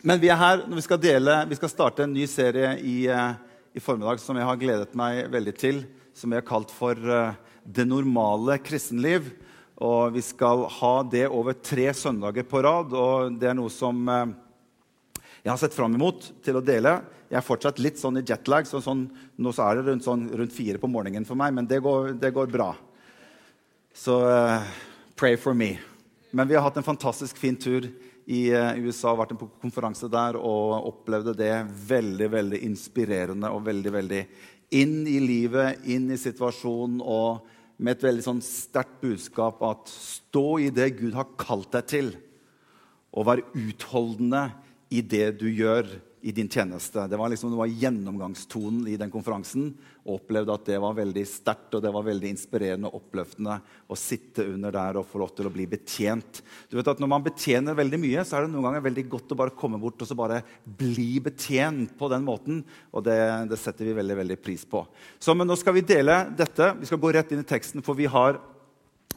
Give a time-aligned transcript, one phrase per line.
[0.00, 3.04] Men vi er her når vi skal dele Vi skal starte en ny serie i,
[3.12, 3.32] eh,
[3.76, 5.82] i formiddag som jeg har gledet meg veldig til.
[6.16, 9.28] Som vi har kalt for eh, Det normale kristenliv.
[9.80, 12.96] Og vi skal ha det over tre søndager på rad.
[12.96, 14.32] Og det er noe som eh,
[15.44, 16.98] jeg har sett fram imot til å dele.
[17.28, 19.04] Jeg er fortsatt litt sånn i jetlag, så sånn,
[19.40, 21.54] nå så er det rundt, sånn, rundt, fire på morgenen for meg.
[21.56, 22.72] Men det går, det går bra.
[23.96, 24.66] Så uh,
[25.16, 25.76] pray for me.
[26.32, 27.88] Men vi har hatt en fantastisk fin tur
[28.26, 31.54] i uh, USA, vært på konferanse der og opplevde det
[31.88, 34.20] veldig veldig inspirerende og veldig veldig
[34.76, 37.46] inn i livet, inn i situasjonen og
[37.80, 42.10] med et veldig sånn sterkt budskap at stå i det Gud har kalt deg til,
[43.10, 44.44] og vær utholdende
[44.92, 45.88] i det du gjør
[46.22, 47.06] i din tjeneste.
[47.06, 49.70] Det var, liksom, det var gjennomgangstonen i den konferansen.
[50.04, 53.56] Og opplevde at det var veldig sterkt og det var veldig inspirerende og oppløftende
[53.88, 56.42] å sitte under der og få lov til å bli betjent.
[56.68, 59.32] Du vet at Når man betjener veldig mye, så er det noen ganger veldig godt
[59.32, 62.62] å bare komme bort og så bare bli betjent på den måten.
[62.92, 63.18] Og det,
[63.48, 64.84] det setter vi veldig veldig pris på.
[65.18, 66.74] Så, men Nå skal vi dele dette.
[66.80, 68.42] Vi skal gå rett inn i teksten, for vi har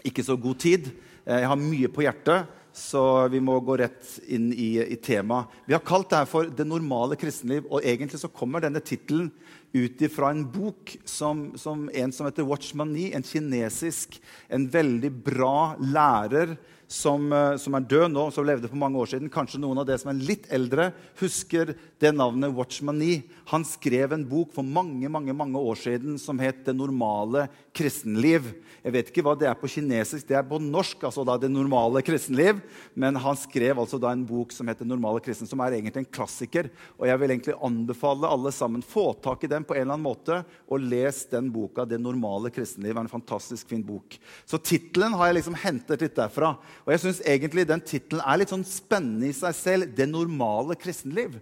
[0.07, 0.87] ikke så god tid.
[1.25, 5.51] Eh, jeg har mye på hjertet så vi må gå rett inn i, i temaet.
[5.69, 9.31] Vi har kalt dette for 'Det normale kristenliv', og egentlig så kommer denne tittelen
[9.73, 15.11] ut fra en bok som, som, en som heter Watchman Nee, en kinesisk, en veldig
[15.23, 16.57] bra lærer
[16.93, 19.31] som, eh, som, er død nå, som levde for mange år siden.
[19.33, 23.23] Kanskje noen av dere som er litt eldre, husker det navnet Watchman Nee.
[23.49, 28.53] Han skrev en bok for mange mange, mange år siden som het 'Det normale kristenliv'.
[28.83, 30.27] Jeg vet ikke hva det er på kinesisk.
[30.27, 32.61] Det er på norsk, altså da 'Det normale kristenliv'.
[32.95, 36.05] Men han skrev altså da en bok som heter 'Normale kristen', som er egentlig en
[36.05, 36.69] klassiker.
[36.99, 40.15] Og jeg vil egentlig anbefale alle sammen få tak i den på en eller annen
[40.15, 42.93] måte og les den boka 'Det normale kristenliv'.
[42.93, 44.19] Det er en fantastisk fin bok.
[44.45, 46.57] Så tittelen har jeg liksom hentet litt derfra.
[46.83, 49.91] Og jeg syns egentlig den tittelen er litt sånn spennende i seg selv.
[49.95, 51.39] 'Det normale kristenliv'.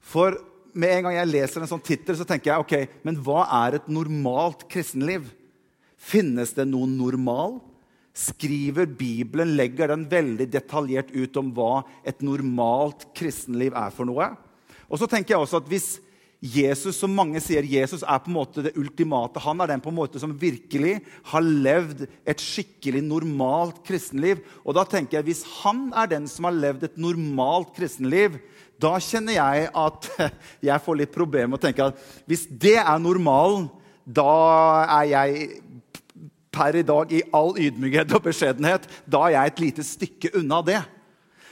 [0.00, 0.38] For
[0.76, 3.76] med en gang jeg leser en sånn tittel, så tenker jeg ok, men hva er
[3.76, 5.32] et normalt kristenliv?
[5.96, 7.60] Finnes det noe normal?
[8.16, 14.30] Skriver Bibelen, legger den veldig detaljert ut om hva et normalt kristenliv er for noe?
[14.88, 15.88] Og så tenker jeg også at hvis
[16.40, 19.40] Jesus, som mange sier, Jesus er på en måte det ultimate.
[19.40, 20.98] Han er den på en måte som virkelig
[21.30, 24.42] har levd et skikkelig normalt kristenliv.
[24.62, 28.38] Og da tenker jeg, Hvis han er den som har levd et normalt kristenliv,
[28.78, 30.10] da kjenner jeg at
[30.68, 33.70] jeg får litt problemer med å tenke at hvis det er normalen,
[34.04, 34.28] da
[35.00, 35.48] er jeg
[36.56, 40.60] per i dag i all ydmykhet og beskjedenhet da er jeg et lite stykke unna
[40.64, 40.82] det.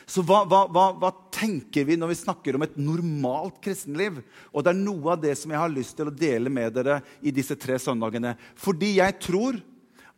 [0.07, 4.21] Så hva, hva, hva, hva, tenker vi når vi snakker om et normalt kristenliv?
[4.53, 7.01] Og det er noe av det som jeg har lyst til å dele med dere
[7.25, 8.35] i disse tre søndagene.
[8.61, 9.61] Fordi jeg tror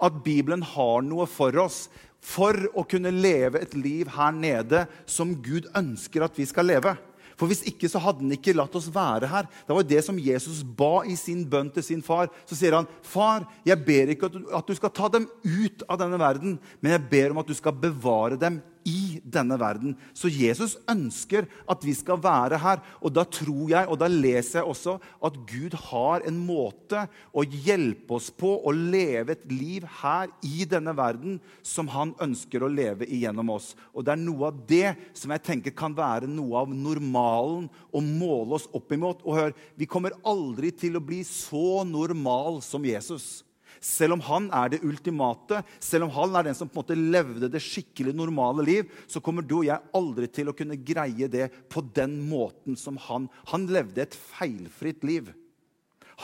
[0.03, 1.87] at Bibelen har noe for oss
[2.27, 6.97] for å kunne leve et liv her nede som Gud ønsker at vi skal leve.
[7.37, 9.49] For hvis ikke så hadde han ikke latt oss være her.
[9.69, 12.31] Det var det som Jesus ba i sin bønn til sin far.
[12.49, 16.19] Så sier han, 'Far, jeg ber ikke at du skal ta dem ut av denne
[16.19, 19.97] verden,' 'men jeg ber om at du skal bevare dem i denne verden.
[20.15, 22.83] Så Jesus ønsker at vi skal være her.
[23.03, 27.45] Og da tror jeg, og da leser jeg også, at Gud har en måte å
[27.45, 32.71] hjelpe oss på å leve et liv her i denne verden som han ønsker å
[32.71, 33.73] leve igjennom oss.
[33.93, 38.03] Og det er noe av det som jeg tenker kan være noe av normalen å
[38.05, 39.25] måle oss opp imot.
[39.27, 43.46] Og hør, vi kommer aldri til å bli så normal som Jesus.
[43.83, 46.99] Selv om han er det ultimate, selv om han er den som på en måte
[46.99, 51.29] levde det skikkelig normale liv, så kommer du og jeg aldri til å kunne greie
[51.33, 53.31] det på den måten som han.
[53.53, 55.33] Han levde et feilfritt liv.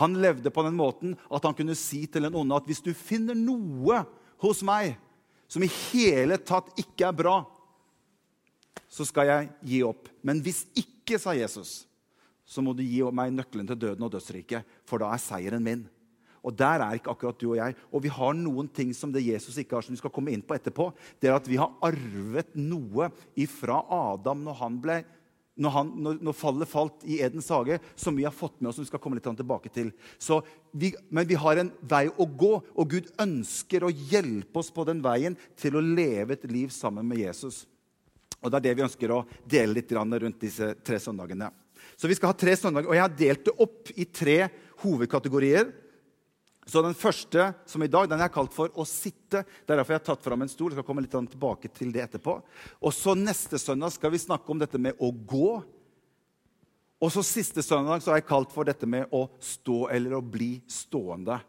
[0.00, 2.92] Han levde på den måten at han kunne si til en onde at hvis du
[2.96, 4.02] finner noe
[4.42, 4.96] hos meg
[5.52, 7.36] som i hele tatt ikke er bra,
[8.88, 10.08] så skal jeg gi opp.
[10.24, 11.82] Men hvis ikke, sa Jesus,
[12.44, 15.84] så må du gi meg nøkkelen til døden og dødsriket, for da er seieren min.
[16.42, 17.76] Og der er ikke akkurat du og jeg.
[17.94, 20.42] Og vi har noen ting som det Jesus ikke har, som vi skal komme inn
[20.42, 20.90] på etterpå.
[21.22, 24.96] Det er at vi har arvet noe ifra Adam når, han ble,
[25.62, 28.80] når, han, når, når fallet falt i Edens hage, som vi har fått med oss.
[28.80, 29.92] som vi skal komme litt tilbake til.
[30.74, 34.86] Vi, men vi har en vei å gå, og Gud ønsker å hjelpe oss på
[34.88, 37.68] den veien til å leve et liv sammen med Jesus.
[38.42, 41.52] Og Det er det vi ønsker å dele litt rundt disse tre søndagene.
[41.96, 44.38] Så vi skal ha tre søndager, og Jeg har delt det opp i tre
[44.82, 45.70] hovedkategorier.
[46.66, 49.44] Så Den første som i dag, den er kalt for 'å sitte'.
[49.66, 50.70] Det er derfor jeg har tatt fram en stol.
[50.70, 52.42] Jeg skal komme litt tilbake til det etterpå.
[52.82, 55.64] Og så Neste søndag skal vi snakke om dette med å gå.
[57.00, 60.22] Og så Siste søndag så har jeg kalt for dette med å stå eller å
[60.22, 61.40] bli stående.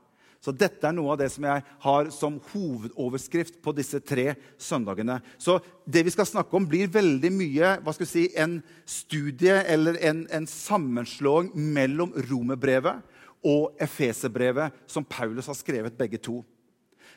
[0.42, 5.22] Så dette er noe av det som jeg har som hovedoverskrift på disse tre søndagene.
[5.38, 9.64] Så det vi skal snakke om, blir veldig mye hva skal vi si, en studie
[9.64, 13.13] eller en, en sammenslåing mellom romerbrevet
[13.44, 16.42] og efeserbrevet, som Paulus har skrevet begge to.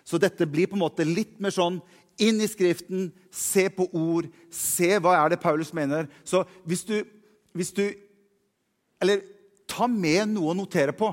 [0.07, 1.81] Så dette blir på en måte litt mer sånn
[2.23, 6.09] inn i Skriften, se på ord, se hva er det Paulus mener.
[6.25, 6.99] Så hvis du,
[7.53, 7.87] hvis du
[8.97, 9.21] Eller
[9.69, 11.11] ta med noe å notere på.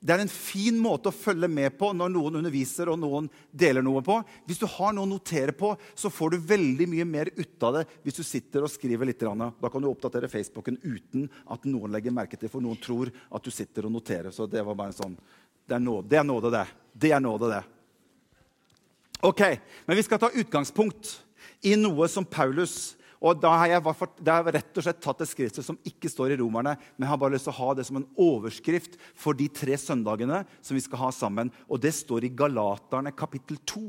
[0.00, 3.84] Det er en fin måte å følge med på når noen underviser og noen deler
[3.84, 4.14] noe på.
[4.48, 7.76] Hvis du har noe å notere på, så får du veldig mye mer ut av
[7.76, 9.20] det hvis du sitter og skriver litt.
[9.20, 13.44] Da kan du oppdatere Facebooken uten at noen legger merke til, for noen tror at
[13.44, 14.32] du sitter og noterer.
[14.32, 15.18] Så det var bare en sånn
[15.68, 16.18] Det er nåde, det.
[16.18, 16.64] Er nåde, det.
[16.96, 17.60] det er nåde, det.
[19.20, 19.42] Ok,
[19.84, 21.18] Men vi skal ta utgangspunkt
[21.60, 25.28] i noe som Paulus og da har jeg, da har rett og slett tatt et
[25.28, 27.84] skrift som ikke står i Romerne, men jeg har bare lyst til å ha det
[27.84, 31.52] som en overskrift for de tre søndagene som vi skal ha sammen.
[31.68, 33.84] Og det står i Galaterne kapittel 2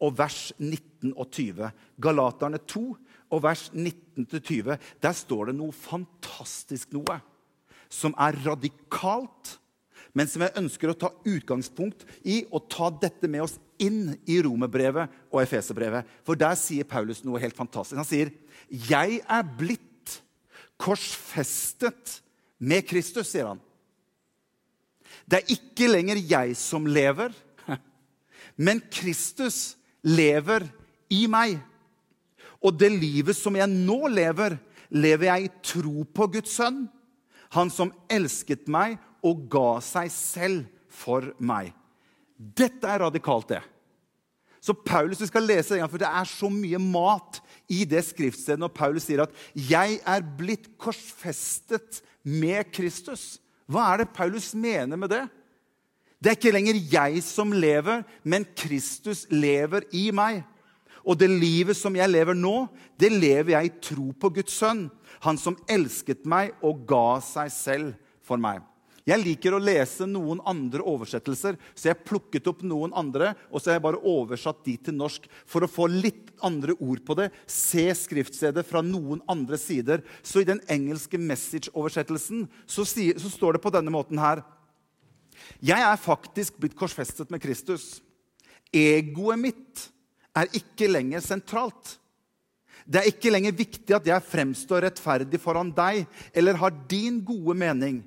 [0.00, 1.68] og vers 19 og 20.
[2.00, 2.84] Galaterne 2
[3.30, 4.72] og vers 19-20.
[5.04, 7.20] Der står det noe fantastisk noe
[7.90, 9.58] som er radikalt,
[10.16, 14.40] men som jeg ønsker å ta utgangspunkt i og ta dette med oss inn i
[14.42, 16.08] romerbrevet og efeserbrevet.
[16.26, 17.98] For der sier Paulus noe helt fantastisk.
[18.00, 18.32] Han sier,
[18.70, 20.22] 'Jeg er blitt
[20.78, 22.20] korsfestet
[22.58, 23.60] med Kristus', sier han.
[25.28, 27.30] Det er ikke lenger jeg som lever,
[28.56, 30.66] men Kristus lever
[31.10, 31.60] i meg.
[32.60, 34.58] Og det livet som jeg nå lever,
[34.90, 36.88] lever jeg i tro på Guds sønn,
[37.50, 41.72] han som elsket meg og ga seg selv for meg.
[42.36, 43.62] Dette er radikalt, det.
[44.60, 48.60] Så Paulus, Vi skal lese det, for det er så mye mat i det skriftstedet
[48.60, 53.38] når Paulus sier at 'jeg er blitt korsfestet med Kristus'.
[53.66, 55.28] Hva er det Paulus mener med det?
[56.20, 60.44] Det er ikke lenger jeg som lever, men Kristus lever i meg.
[61.06, 62.68] Og det livet som jeg lever nå,
[63.00, 64.90] det lever jeg i tro på Guds sønn,
[65.24, 68.60] han som elsket meg og ga seg selv for meg.
[69.08, 73.70] Jeg liker å lese noen andre oversettelser, så jeg plukket opp noen andre og så
[73.70, 77.30] har jeg bare oversatt de til norsk for å få litt andre ord på det.
[77.48, 80.04] Se skriftstedet fra noen andre sider.
[80.22, 84.44] Så i den engelske message-oversettelsen så, så står det på denne måten her
[85.64, 88.02] Jeg er faktisk blitt korsfestet med Kristus.
[88.70, 89.88] Egoet mitt
[90.36, 91.96] er ikke lenger sentralt.
[92.84, 96.04] Det er ikke lenger viktig at jeg fremstår rettferdig foran deg
[96.34, 98.00] eller har din gode mening.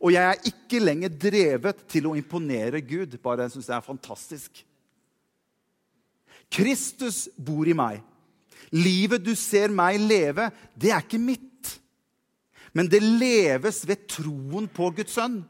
[0.00, 3.16] Og jeg er ikke lenger drevet til å imponere Gud.
[3.22, 4.62] Bare jeg syns det er fantastisk.
[6.52, 8.02] Kristus bor i meg.
[8.74, 11.42] Livet du ser meg leve, det er ikke mitt.
[12.76, 15.40] Men det leves ved troen på Guds sønn,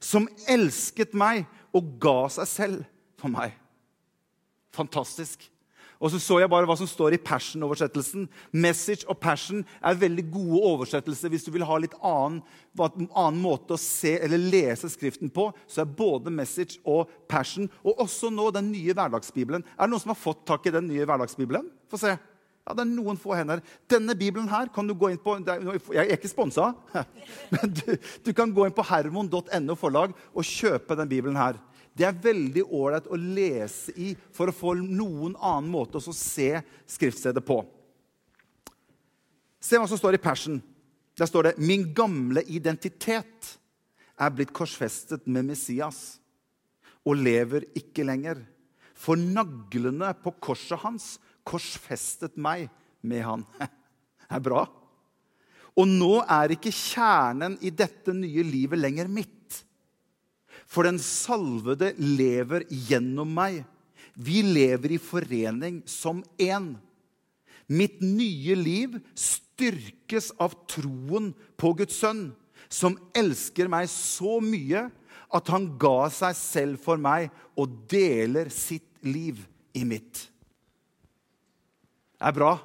[0.00, 1.44] som elsket meg
[1.76, 2.82] og ga seg selv
[3.20, 3.54] for meg.
[4.74, 5.44] Fantastisk.
[5.98, 8.28] Og så så jeg bare hva som står i Passion-oversettelsen.
[8.54, 12.38] Message og Passion er veldig gode oversettelser hvis du vil ha litt annen,
[12.78, 15.48] annen, måte å se eller lese Skriften på.
[15.66, 19.66] Så er både Message og Passion, og også nå den nye hverdagsbibelen.
[19.74, 21.66] Er det noen som har fått tak i den nye hverdagsbibelen?
[21.90, 22.14] Få se.
[22.68, 23.62] Ja, det er noen få hender.
[23.88, 26.74] Denne bibelen her kan du gå inn på Jeg er ikke sponsa,
[27.54, 27.94] men du,
[28.26, 31.56] du kan gå inn på hermon.no forlag og kjøpe den bibelen her.
[31.98, 36.52] Det er veldig ålreit å lese i for å få noen annen måte å se
[36.86, 37.58] skriftstedet på.
[39.58, 40.60] Se hva som står i persen.
[41.18, 43.58] Der står det 'Min gamle identitet
[44.18, 46.18] er blitt korsfestet med Messias'
[47.04, 48.46] og lever ikke lenger.
[48.94, 52.68] For naglene på korset hans korsfestet meg
[53.02, 53.44] med han.
[54.28, 54.66] Det er bra.
[55.78, 59.37] Og nå er ikke kjernen i dette nye livet lenger mitt.
[60.68, 63.62] For den salvede lever gjennom meg.
[64.18, 66.74] Vi lever i forening som én.
[67.68, 72.30] Mitt nye liv styrkes av troen på Guds sønn,
[72.68, 74.88] som elsker meg så mye
[75.34, 79.40] at han ga seg selv for meg og deler sitt liv
[79.76, 80.24] i mitt.
[82.18, 82.56] Det er bra.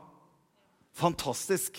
[0.97, 1.77] Fantastisk.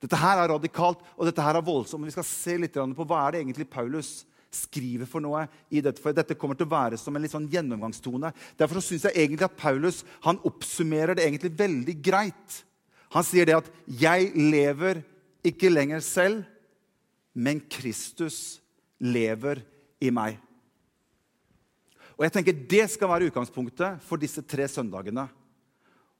[0.00, 2.00] Dette her er radikalt, og dette her er voldsomt.
[2.00, 5.82] Men Vi skal se litt på hva er det egentlig Paulus skriver for noe i
[5.84, 6.02] dette.
[6.02, 8.32] For dette kommer til å være som en litt sånn gjennomgangstone.
[8.58, 12.60] Derfor syns jeg egentlig at Paulus han oppsummerer det egentlig veldig greit.
[13.14, 15.02] Han sier det at 'jeg lever
[15.44, 16.44] ikke lenger selv,
[17.34, 18.60] men Kristus
[19.00, 19.62] lever
[20.00, 20.38] i meg'.
[22.18, 25.28] Og jeg tenker Det skal være utgangspunktet for disse tre søndagene.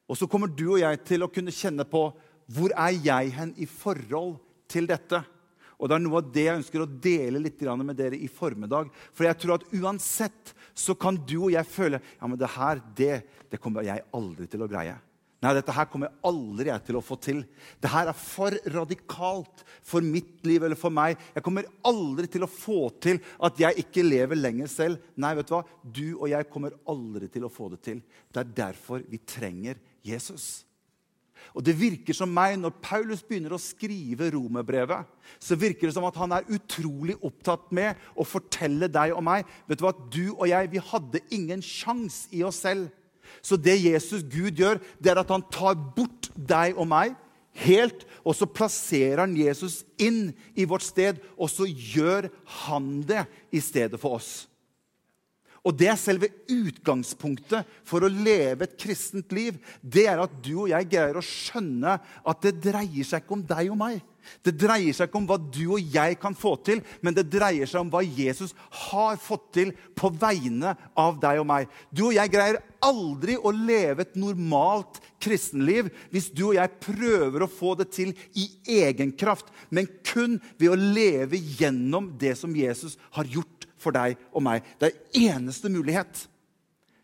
[0.08, 2.08] Og så kommer du og jeg til å kunne kjenne på
[2.50, 5.22] hvor er jeg hen i forhold til dette.
[5.80, 8.90] Og det er noe av det jeg ønsker å dele litt med dere i formiddag.
[9.16, 12.82] For jeg tror at uansett så kan du og jeg føle ja, men det her
[12.96, 13.14] det,
[13.50, 14.99] det kommer jeg aldri til å greie.
[15.40, 17.38] Nei, dette her kommer jeg aldri til å få til.
[17.80, 21.16] Det her er for radikalt for mitt liv eller for meg.
[21.32, 25.06] Jeg kommer aldri til å få til at jeg ikke lever lenger selv.
[25.16, 25.62] Nei, vet du hva?
[25.80, 28.02] Du og jeg kommer aldri til å få det til.
[28.28, 30.66] Det er derfor vi trenger Jesus.
[31.54, 35.06] Og det virker som meg, Når Paulus begynner å skrive romerbrevet,
[35.38, 39.47] så virker det som at han er utrolig opptatt med å fortelle deg og meg
[39.68, 42.90] vet du hva, at du og jeg vi hadde ingen sjans i oss selv.
[43.42, 47.14] Så det Jesus, Gud, gjør, det er at han tar bort deg og meg
[47.62, 52.30] helt, og så plasserer han Jesus inn i vårt sted, og så gjør
[52.66, 54.50] han det i stedet for oss.
[55.66, 59.58] Og det er selve utgangspunktet for å leve et kristent liv.
[59.82, 63.44] Det er at du og jeg greier å skjønne at det dreier seg ikke om
[63.44, 64.00] deg og meg.
[64.44, 67.68] Det dreier seg ikke om hva du og jeg kan få til, men det dreier
[67.68, 68.54] seg om hva Jesus
[68.86, 71.70] har fått til på vegne av deg og meg.
[71.92, 77.44] Du og jeg greier aldri å leve et normalt kristenliv hvis du og jeg prøver
[77.44, 78.48] å få det til i
[78.80, 84.18] egen kraft, men kun ved å leve gjennom det som Jesus har gjort for deg
[84.30, 84.66] og meg.
[84.78, 86.26] Det er eneste mulighet.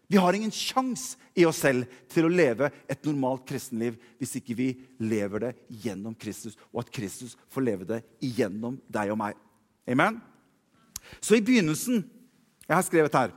[0.07, 4.55] Vi har ingen sjans i oss selv til å leve et normalt kristenliv hvis ikke
[4.59, 4.69] vi
[5.03, 5.53] lever det
[5.83, 9.39] gjennom Kristus, og at Kristus får leve det gjennom deg og meg.
[9.91, 10.21] Amen?
[11.21, 12.03] Så i begynnelsen
[12.67, 13.35] Jeg har skrevet her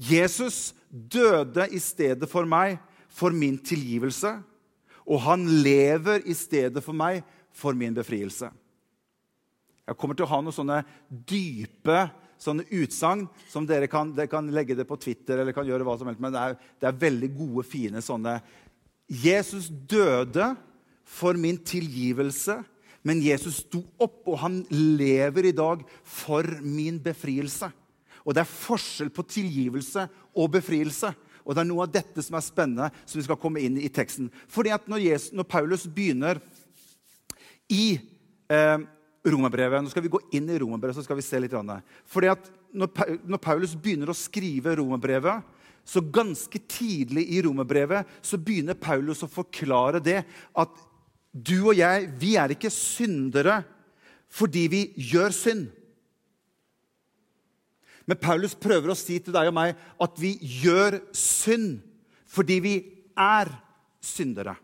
[0.00, 2.78] Jesus døde i stedet for meg
[3.12, 4.30] for min tilgivelse,
[5.04, 7.20] og han lever i stedet for meg
[7.52, 8.48] for min befrielse.
[9.84, 10.78] Jeg kommer til å ha noen sånne
[11.10, 12.06] dype
[12.42, 15.94] sånne utsagn som dere kan, dere kan, legge det på Twitter eller kan gjøre hva
[15.98, 18.40] som helst, men det er, det er veldig gode, fine sånne
[19.12, 20.52] Jesus døde
[21.04, 22.62] for min tilgivelse,
[23.04, 27.68] men Jesus sto opp, og han lever i dag for min befrielse.
[28.22, 30.06] Og det er forskjell på tilgivelse
[30.38, 31.10] og befrielse.
[31.42, 33.90] Og det er noe av dette som er spennende, som vi skal komme inn i
[33.92, 34.30] teksten.
[34.48, 36.38] Fordi at når, Jesus, når Paulus begynner
[37.72, 37.98] i
[38.48, 38.78] eh,
[39.24, 39.82] romerbrevet.
[39.82, 41.54] Nå skal vi gå inn i romerbrevet, så skal vi se litt.
[42.10, 45.42] Fordi at når Paulus begynner å skrive romerbrevet,
[45.84, 50.20] så ganske tidlig i romerbrevet så begynner Paulus å forklare det
[50.54, 50.82] at
[51.32, 53.62] du og jeg, vi er ikke syndere
[54.32, 55.64] fordi vi gjør synd.
[58.06, 61.80] Men Paulus prøver å si til deg og meg at vi gjør synd
[62.32, 62.74] fordi vi
[63.18, 63.50] er
[64.02, 64.54] syndere.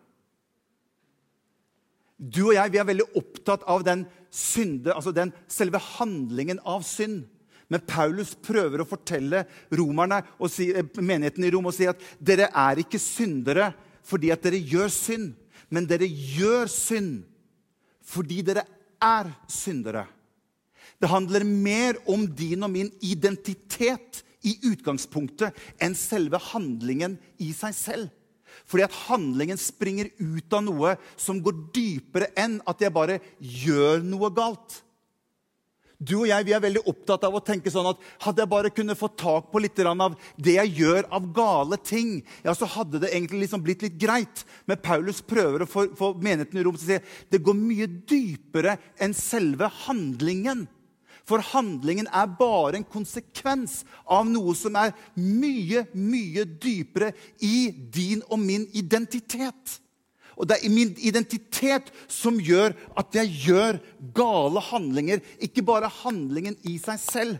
[2.18, 6.84] Du og jeg vi er veldig opptatt av den synde, altså den selve handlingen av
[6.86, 7.24] synd.
[7.68, 9.44] Men Paulus prøver å fortelle
[9.76, 13.74] romerne og si, eh, menigheten i Rom og si at dere er ikke syndere
[14.08, 15.34] fordi at dere gjør synd,
[15.68, 17.26] men dere gjør synd
[18.08, 18.64] fordi dere
[19.04, 20.06] er syndere.
[20.98, 27.76] Det handler mer om din og min identitet i utgangspunktet enn selve handlingen i seg
[27.76, 28.08] selv.
[28.66, 34.04] Fordi at handlingen springer ut av noe som går dypere enn at jeg bare gjør
[34.06, 34.82] noe galt.
[35.98, 38.70] Du og jeg vi er veldig opptatt av å tenke sånn at hadde jeg bare
[38.70, 43.00] kunnet få tak på litt av det jeg gjør av gale ting, ja, så hadde
[43.02, 44.44] det egentlig liksom blitt litt greit.
[44.70, 47.90] Men Paulus prøver å få, få menigheten i rom til å si det går mye
[48.06, 50.68] dypere enn selve handlingen.
[51.28, 57.12] For handlingen er bare en konsekvens av noe som er mye, mye dypere
[57.44, 59.76] i din og min identitet.
[60.38, 63.80] Og det er min identitet som gjør at jeg gjør
[64.16, 65.20] gale handlinger.
[65.42, 67.38] Ikke bare handlingen i seg selv.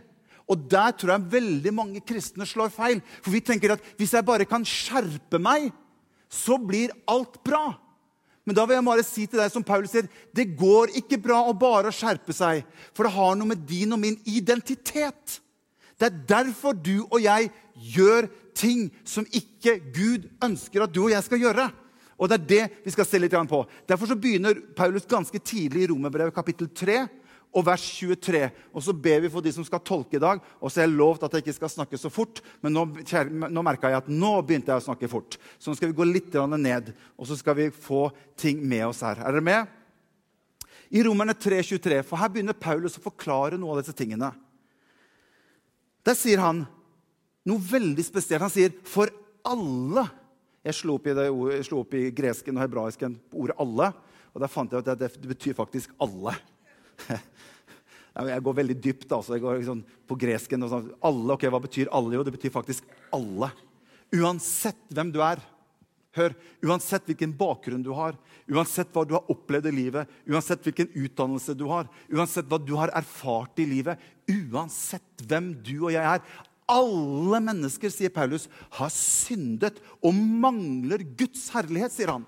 [0.49, 3.03] Og der tror jeg veldig mange kristne slår feil.
[3.23, 5.69] For vi tenker at hvis jeg bare kan skjerpe meg,
[6.29, 7.71] så blir alt bra.
[8.49, 11.43] Men da vil jeg bare si til deg som Paulus sier, det går ikke bra
[11.45, 12.63] å bare skjerpe seg.
[12.97, 15.35] For det har noe med din og min identitet.
[16.01, 17.51] Det er derfor du og jeg
[17.93, 18.25] gjør
[18.57, 21.67] ting som ikke Gud ønsker at du og jeg skal gjøre.
[22.17, 23.61] Og det er det vi skal se litt på.
[23.87, 27.03] Derfor så begynner Paulus ganske tidlig i Romerbrevet kapittel 3
[27.49, 28.43] og vers 23.
[28.73, 30.41] Og så ber vi for de som skal tolke i dag.
[30.61, 32.85] Og så har jeg lovt at jeg ikke skal snakke så fort, men nå,
[33.49, 35.39] nå merka jeg at nå begynte jeg å snakke fort.
[35.57, 39.01] Så nå skal vi gå litt ned, og så skal vi få ting med oss
[39.05, 39.23] her.
[39.23, 39.75] Er dere med?
[40.89, 44.31] I Romerne 3,23, for her begynner Paulus å forklare noe av disse tingene.
[46.05, 46.63] Der sier han
[47.49, 48.41] noe veldig spesielt.
[48.41, 49.09] Han sier 'for
[49.45, 50.09] alle'.
[50.65, 53.93] Jeg slo opp i, det, jeg slo opp i gresken og hebraisken på ordet 'alle'.
[54.33, 56.35] Og der fant jeg at at det betyr faktisk 'alle'.
[58.27, 59.11] Jeg går veldig dypt.
[59.11, 59.35] altså.
[59.37, 60.63] Jeg går liksom på gresken.
[60.63, 60.91] og sånn.
[61.01, 62.15] Alle, ok, Hva betyr alle?
[62.15, 62.83] Jo, det betyr faktisk
[63.15, 63.51] alle.
[64.15, 65.39] Uansett hvem du er.
[66.17, 66.33] Hør,
[66.65, 68.15] uansett hvilken bakgrunn du har,
[68.49, 72.73] uansett hva du har opplevd i livet, uansett hvilken utdannelse du har, uansett hva du
[72.79, 76.23] har erfart i livet, uansett hvem du og jeg er
[76.69, 78.43] Alle mennesker, sier Paulus,
[78.77, 82.27] har syndet og mangler Guds herlighet, sier han.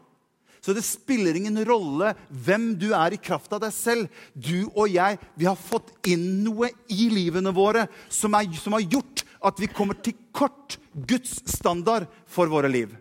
[0.62, 4.12] Så det spiller ingen rolle hvem du er i kraft av deg selv.
[4.34, 8.86] Du og jeg, vi har fått inn noe i livene våre som, er, som har
[8.86, 12.94] gjort at vi kommer til kort Guds standard for våre liv.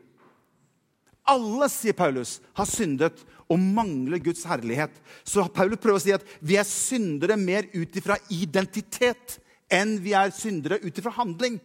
[1.29, 4.95] Alle, sier Paulus, har syndet og mangler Guds herlighet.
[5.26, 9.37] Så Paulus prøver å si at vi er syndere mer ut ifra identitet
[9.71, 11.61] enn vi er syndere ut ifra handling.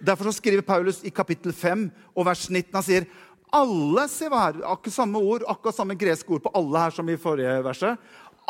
[0.00, 3.06] Derfor skriver Paulus i kapittel 5 og vers 19 han sier,
[3.54, 7.18] alle se her, akkurat samme ord, akkurat samme greske ord på alle her som i
[7.20, 8.00] forrige verset.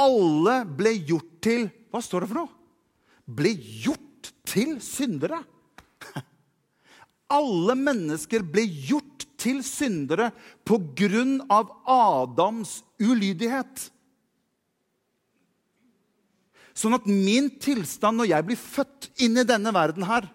[0.00, 2.50] Alle ble gjort til Hva står det for noe?
[3.24, 5.38] Ble gjort til syndere.
[7.38, 10.30] Alle mennesker ble gjort til syndere
[10.66, 13.86] på grunn av Adams ulydighet.
[16.76, 20.28] Sånn at min tilstand når jeg blir født inn i denne verden her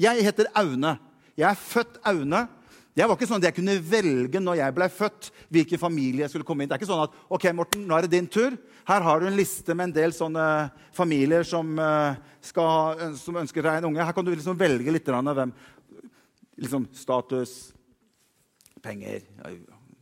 [0.00, 0.96] Jeg heter Aune.
[1.36, 2.46] Jeg er født Aune.
[2.94, 6.30] Det var ikke sånn at jeg kunne velge når jeg ble født, hvilken familie jeg
[6.30, 6.70] skulle komme inn.
[6.70, 8.54] Det er ikke sånn at ok, Morten, nå er det din tur.
[8.86, 10.46] Her har du en liste med en del sånne
[10.94, 14.04] familier som, eh, skal, som ønsker deg en unge.
[14.04, 15.54] Her kan du liksom velge litt av hvem
[16.54, 17.72] liksom Status,
[18.84, 19.24] penger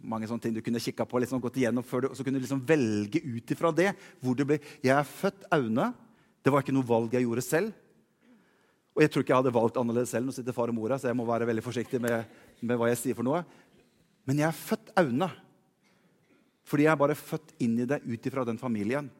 [0.03, 1.21] mange sånne ting du kunne kikka på.
[1.23, 4.35] Liksom, gått igjennom før du, og Så kunne du liksom velge ut ifra det hvor
[4.35, 5.93] du ble Jeg er født Aune.
[6.43, 7.73] Det var ikke noe valg jeg gjorde selv.
[8.93, 10.27] Og jeg tror ikke jeg hadde valgt annerledes selv.
[10.27, 12.27] Nå sitter far og mora, så jeg må være veldig forsiktig med,
[12.63, 13.43] med hva jeg sier for noe.
[14.29, 15.29] Men jeg er født Aune.
[16.69, 19.11] Fordi jeg er bare født inn i det ut ifra den familien.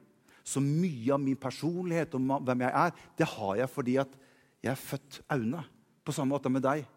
[0.43, 4.15] Så mye av min personlighet og hvem jeg er, det har jeg fordi at
[4.63, 5.63] jeg er født Aune.
[6.03, 6.87] På samme måte med deg.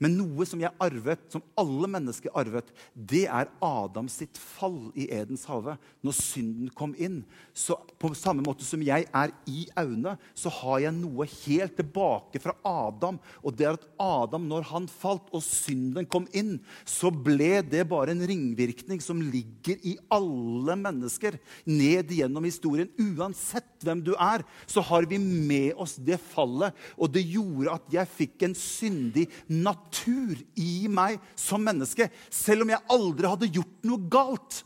[0.00, 5.08] Men noe som jeg arvet, som alle mennesker arvet, det er Adams sitt fall i
[5.12, 5.76] Edens hage.
[6.04, 7.20] Når synden kom inn.
[7.52, 12.42] Så på samme måte som jeg er i Aune, så har jeg noe helt tilbake
[12.42, 13.20] fra Adam.
[13.44, 16.58] Og det er at Adam, når han falt og synden kom inn,
[16.88, 22.90] så ble det bare en ringvirkning som ligger i alle mennesker ned gjennom historien.
[23.00, 26.76] Uansett hvem du er, så har vi med oss det fallet.
[26.96, 32.66] Og det gjorde at jeg fikk en syndig natur natur i meg som menneske, selv
[32.66, 34.62] om jeg aldri hadde gjort noe galt.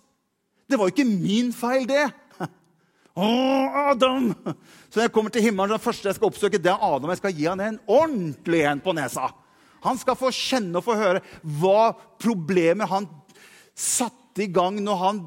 [0.67, 2.09] Det var jo ikke min feil, det.
[3.15, 3.31] Å,
[3.93, 4.33] Adam!
[4.89, 7.13] Så når jeg kommer til himmelen, det første jeg skal oppsøke, det er Adam.
[7.13, 9.29] Jeg skal gi han en ordentlig en på nesa.
[9.85, 11.23] Han skal få kjenne og få høre
[11.61, 13.09] hva problemet han
[13.77, 15.21] satte i gang når han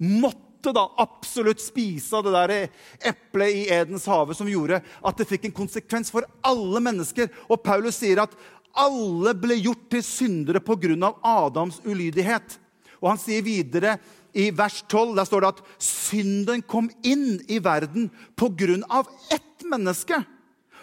[0.00, 5.28] måtte da absolutt spise av det der eplet i Edens hage som gjorde at det
[5.28, 7.30] fikk en konsekvens for alle mennesker.
[7.48, 8.34] Og Paulus sier at
[8.78, 11.12] alle ble gjort til syndere pga.
[11.22, 12.58] Adams ulydighet.
[13.00, 13.98] Og han sier videre
[14.36, 19.04] i vers 12 der står det at synden kom inn i verden pga.
[19.30, 20.24] ett menneske.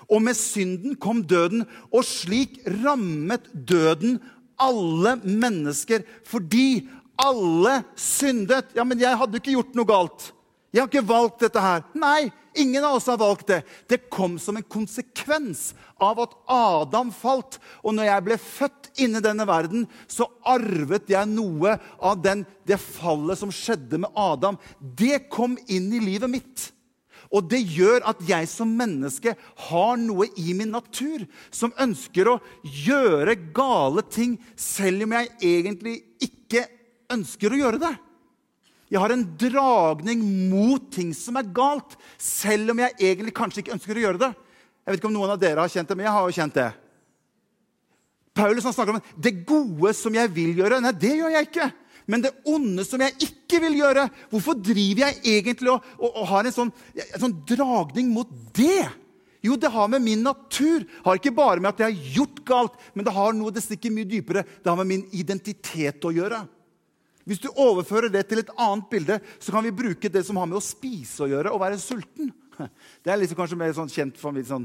[0.08, 4.22] Og med synden kom døden, og slik rammet døden
[4.58, 6.88] alle mennesker fordi
[7.20, 8.72] alle syndet.
[8.76, 10.32] Ja, men jeg hadde ikke gjort noe galt.
[10.78, 11.80] Jeg har ikke valgt dette her.
[11.98, 13.64] Nei, ingen av oss har valgt det.
[13.90, 17.58] Det kom som en konsekvens av at Adam falt.
[17.82, 22.78] Og når jeg ble født inni denne verden, så arvet jeg noe av den, det
[22.78, 24.62] fallet som skjedde med Adam.
[24.78, 26.70] Det kom inn i livet mitt.
[27.34, 29.34] Og det gjør at jeg som menneske
[29.66, 32.40] har noe i min natur som ønsker å
[32.86, 36.68] gjøre gale ting, selv om jeg egentlig ikke
[37.18, 37.98] ønsker å gjøre det.
[38.88, 40.22] Jeg har en dragning
[40.52, 44.30] mot ting som er galt, selv om jeg egentlig kanskje ikke ønsker å gjøre det.
[44.86, 46.56] Jeg vet ikke om noen av dere har kjent det, men jeg har jo kjent
[46.56, 46.70] det.
[48.38, 50.80] Paulus snakker om det gode som jeg vil gjøre.
[50.84, 51.68] Nei, det gjør jeg ikke.
[52.08, 56.30] Men det onde som jeg ikke vil gjøre, hvorfor driver jeg egentlig og, og, og
[56.30, 58.86] har en sånn, en sånn dragning mot det?
[59.44, 62.80] Jo, det har med min natur har ikke bare med at jeg har gjort galt,
[62.96, 64.46] men det har noe det stikker mye dypere.
[64.64, 66.46] Det har med min identitet å gjøre.
[67.28, 70.48] Hvis du overfører det til et annet bilde, så kan vi bruke det som har
[70.48, 72.32] med å spise å gjøre, og være sulten.
[73.04, 74.64] Det er liksom kanskje mer sånn kjent meg, sånn,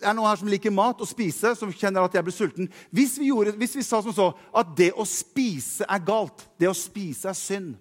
[0.00, 2.70] Det er noen her som liker mat og spise, som kjenner at jeg blir sulten.
[2.90, 6.70] Hvis vi, gjorde, hvis vi sa som så at det å spise er galt, det
[6.70, 7.76] å spise er synd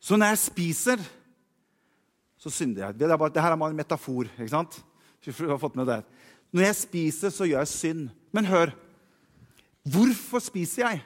[0.00, 1.02] Så når jeg spiser,
[2.40, 2.96] så synder jeg.
[2.96, 4.30] Det, bare, det her er bare en metafor.
[4.32, 4.78] ikke sant?
[6.50, 8.06] Når jeg spiser, så gjør jeg synd.
[8.32, 8.72] Men hør.
[9.88, 11.02] Hvorfor spiser jeg?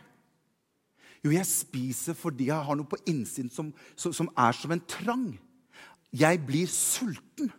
[1.25, 4.83] Jo, jeg spiser fordi jeg har noe på innsiden som, som, som er som en
[4.91, 5.29] trang.
[6.15, 7.51] Jeg blir sulten.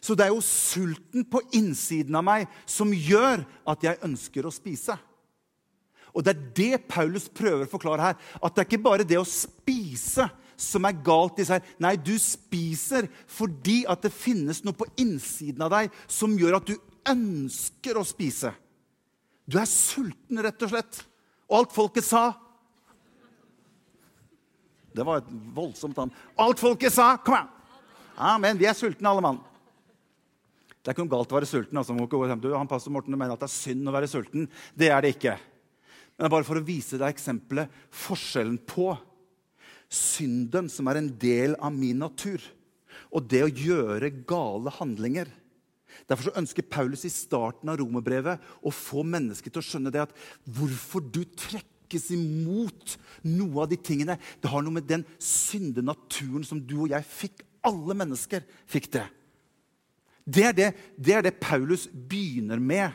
[0.00, 4.54] Så det er jo sulten på innsiden av meg som gjør at jeg ønsker å
[4.54, 4.96] spise.
[6.16, 8.16] Og det er det Paulus prøver å forklare her.
[8.40, 10.26] At det er ikke bare det å spise
[10.60, 11.64] som er galt i seg.
[11.82, 16.72] Nei, du spiser fordi at det finnes noe på innsiden av deg som gjør at
[16.72, 16.74] du
[17.10, 18.52] ønsker å spise.
[19.50, 21.02] Du er sulten, rett og slett.
[21.50, 22.30] Og alt folket sa
[24.94, 26.12] Det var et voldsomt navn.
[26.38, 27.56] Alt folket sa Kom igjen!
[28.20, 28.58] Amen.
[28.60, 29.38] Vi er sultne, alle mann.
[30.80, 31.78] Det er ikke noe galt å være sulten.
[31.80, 31.94] Altså.
[31.96, 34.44] Han passer Morten mener at det er synd å være sulten.
[34.76, 35.38] Det er det ikke.
[36.20, 38.90] Men det er bare for å vise deg eksempelet, forskjellen på
[39.90, 42.44] synden, som er en del av min natur,
[43.08, 45.30] og det å gjøre gale handlinger.
[46.08, 50.16] Derfor ønsker Paulus i starten av romerbrevet å få mennesket til å skjønne det at
[50.46, 54.18] hvorfor du trekkes imot noe av de tingene.
[54.40, 57.44] Det har noe med den syndenaturen som du og jeg fikk.
[57.66, 59.06] Alle mennesker fikk det.
[60.30, 62.94] Det er det, det er det, Paulus begynner med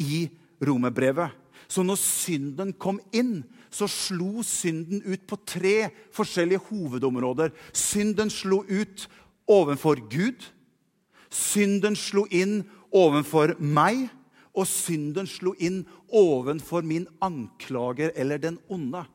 [0.00, 0.24] i
[0.62, 1.34] romerbrevet.
[1.68, 5.76] Så når synden kom inn, så slo synden ut på tre
[6.12, 7.52] forskjellige hovedområder.
[7.72, 9.06] Synden slo ut
[9.50, 10.44] overfor Gud.
[11.32, 12.60] Synden slo inn
[12.92, 14.08] overfor meg.
[14.52, 19.06] Og synden slo inn overfor min anklager eller den onde.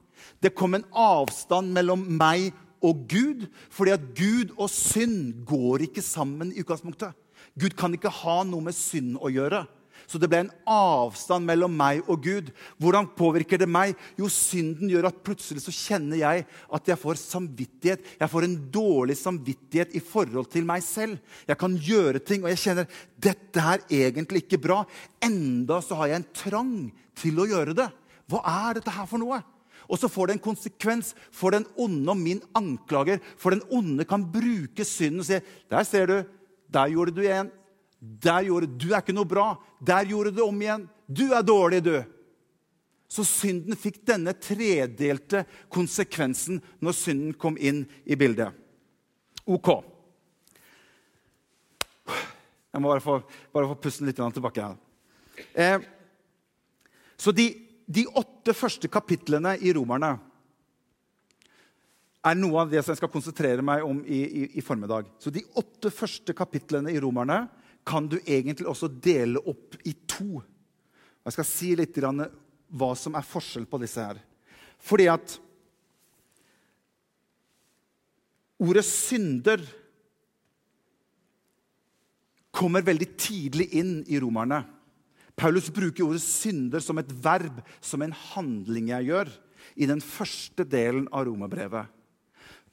[0.42, 2.50] Det kom en avstand mellom meg
[2.82, 7.14] og Gud, fordi at Gud og synd går ikke sammen i utgangspunktet.
[7.58, 9.64] Gud kan ikke ha noe med synd å gjøre.
[10.08, 12.54] Så det ble en avstand mellom meg og Gud.
[12.80, 13.98] Hvordan påvirker det meg?
[14.16, 18.06] Jo, synden gjør at plutselig så kjenner jeg at jeg får samvittighet.
[18.16, 21.20] Jeg får en dårlig samvittighet i forhold til meg selv.
[21.50, 22.88] Jeg kan gjøre ting, og jeg kjenner
[23.20, 24.80] dette er egentlig ikke bra.
[25.24, 26.74] Enda så har jeg en trang
[27.20, 27.92] til å gjøre det.
[28.32, 29.44] Hva er dette her for noe?
[29.92, 33.20] Og så får det en konsekvens for den onde og min anklager.
[33.40, 35.40] For den onde kan bruke synden og si
[35.72, 36.18] Der ser du,
[36.72, 37.52] der gjorde du en
[38.00, 39.50] der gjorde Du er ikke noe bra.
[39.82, 40.86] Der gjorde du om igjen.
[41.08, 41.96] Du er dårlig, du.
[43.08, 48.52] Så synden fikk denne tredelte konsekvensen når synden kom inn i bildet.
[49.48, 49.70] OK.
[52.78, 53.22] Jeg må bare få,
[53.56, 54.62] bare få pusten litt tilbake.
[54.62, 54.76] her.
[55.54, 55.80] Eh,
[57.18, 57.48] så de,
[57.86, 60.12] de, åtte første kapitlene i Romerne
[62.28, 65.08] er noe av det som jeg skal konsentrere meg om i, i, i formiddag.
[65.18, 67.46] Så de åtte første kapitlene i Romerne
[67.88, 70.42] kan du egentlig også dele opp i to.
[71.24, 74.20] Jeg skal si litt hva som er forskjell på disse her.
[74.84, 75.38] Fordi at
[78.60, 79.66] ordet 'synder'
[82.52, 84.64] kommer veldig tidlig inn i romerne.
[85.38, 89.30] Paulus bruker ordet 'synder' som et verb, som en handling jeg gjør,
[89.76, 91.86] i den første delen av romerbrevet.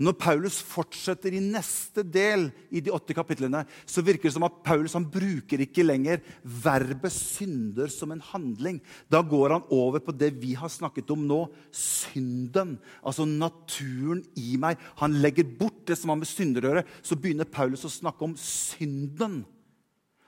[0.02, 4.56] Når Paulus fortsetter i neste del i de åtte kapitlene, så virker det som at
[4.66, 8.80] Paulus han bruker ikke lenger verbet 'synder' som en handling.
[9.08, 12.78] Da går han over på det vi har snakket om nå synden.
[13.06, 14.82] Altså naturen i meg.
[14.98, 16.86] Han legger bort det som har med synder å gjøre.
[17.02, 19.44] Så begynner Paulus å snakke om synden.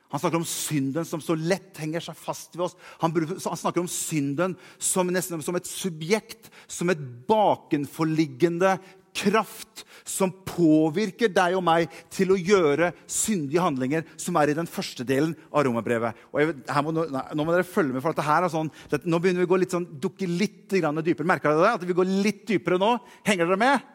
[0.09, 2.77] Han snakker om synden som så lett henger seg fast ved oss.
[3.03, 8.77] Han, snakker om synden som, nesten som et subjekt, som et bakenforliggende
[9.17, 14.69] kraft som påvirker deg og meg til å gjøre syndige handlinger, som er i den
[14.71, 16.27] første delen av romerbrevet.
[16.33, 17.07] Må, nå,
[17.43, 19.75] må dere følge med, for dette her er sånn, det, nå begynner vi å litt
[19.75, 20.93] sånn, dukke litt dypere.
[21.27, 21.75] Merker dere det?
[21.81, 22.93] At vi går litt dypere nå?
[23.27, 23.89] Henger dere med?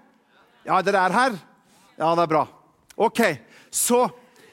[0.67, 1.37] Ja, dere er her?
[1.97, 2.45] Ja, det er bra.
[3.01, 3.23] Ok,
[3.73, 4.05] så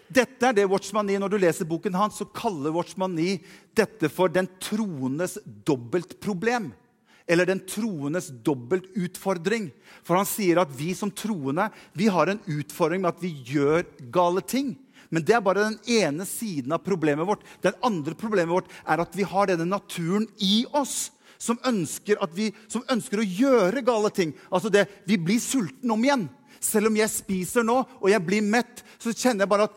[0.08, 3.38] dette er det Watchman 9, Når du leser boken hans, så kaller Watchman 9
[3.76, 6.70] dette for den troendes dobbeltproblem
[7.28, 9.68] eller den troendes dobbeltutfordring.
[10.06, 13.84] For han sier at vi som troende vi har en utfordring med at vi gjør
[14.14, 14.72] gale ting.
[15.12, 17.44] Men det er bare den ene siden av problemet vårt.
[17.64, 22.50] Den andre problemet vårt er at vi har denne naturen i oss som ønsker, vi,
[22.66, 24.34] som ønsker å gjøre gale ting.
[24.50, 26.26] Altså det, Vi blir sultne om igjen.
[26.60, 29.76] Selv om jeg spiser nå og jeg blir mett, så kjenner jeg bare at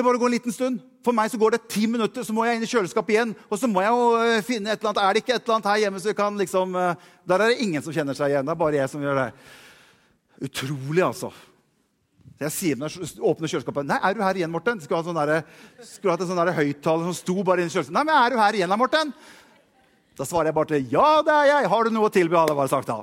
[0.00, 0.80] det bare går en liten stund.
[1.04, 3.34] For meg så går det ti minutter, så må jeg inn i kjøleskapet igjen.
[3.48, 5.02] Og så må jeg jo eh, finne et eller annet.
[5.04, 7.52] Er det ikke et eller annet her hjemme så vi kan liksom eh, Der er
[7.52, 8.48] det ingen som kjenner seg igjen.
[8.48, 9.28] Det er bare jeg som gjør det.
[10.48, 11.30] Utrolig, altså.
[12.40, 14.80] Jeg sier når jeg åpner kjøleskapet Nei, er du her igjen, Morten?
[14.80, 17.96] Skulle sånn hatt en sånn høyttaler som sto bare inni kjøleskapet.
[17.98, 19.12] Nei, men er du her igjen, da, Morten?
[20.16, 21.68] Da svarer jeg bare til ja, det er jeg.
[21.72, 22.36] Har du noe å tilby?
[22.36, 23.02] Hadde jeg bare sagt da.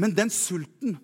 [0.00, 0.96] Men den sulten,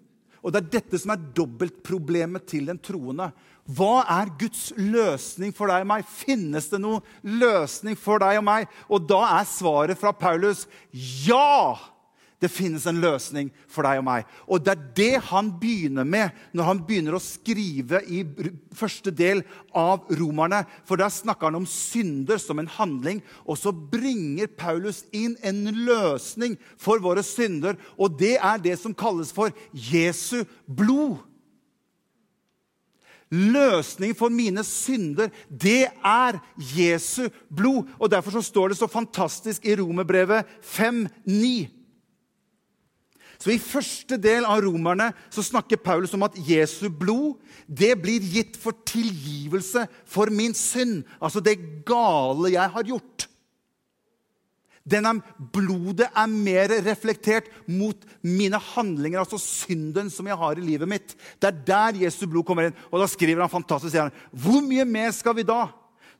[0.44, 3.30] og det er dette som er dobbeltproblemet til den troende
[3.64, 6.04] hva er Guds løsning for deg og meg?
[6.04, 8.68] Finnes det noen løsning for deg og meg?
[8.92, 11.94] Og da er svaret fra Paulus ja!
[12.42, 14.26] Det finnes en løsning for deg og meg.
[14.44, 18.20] Og det er det han begynner med når han begynner å skrive i
[18.76, 19.40] første del
[19.72, 20.64] av Romerne.
[20.84, 25.70] For der snakker han om synder som en handling, og så bringer Paulus inn en
[25.86, 27.78] løsning for våre synder.
[27.96, 31.22] Og det er det som kalles for Jesu blod.
[33.34, 36.38] Løsningen for mine synder, det er
[36.76, 37.88] Jesu blod.
[37.98, 41.66] Og Derfor så står det så fantastisk i Romerbrevet 5,9.
[43.44, 47.34] Så I første del av Romerne så snakker Paulus om at Jesu blod
[47.66, 51.02] det blir gitt for tilgivelse for min synd.
[51.20, 53.26] Altså det gale jeg har gjort.
[54.84, 55.14] Denne
[55.54, 61.14] blodet er mer reflektert mot mine handlinger, altså synden som jeg har i livet mitt.
[61.40, 62.76] Det er der Jesu blod kommer inn.
[62.92, 65.70] Og da skriver han fantastisk, sier han, Hvor mye mer skal vi da?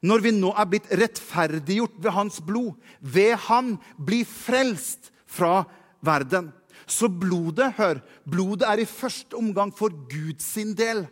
[0.05, 5.63] Når vi nå er blitt rettferdiggjort ved hans blod, ved han bli frelst fra
[6.05, 6.51] verden.
[6.89, 11.05] Så blodet, hør, blodet er i første omgang for Guds del.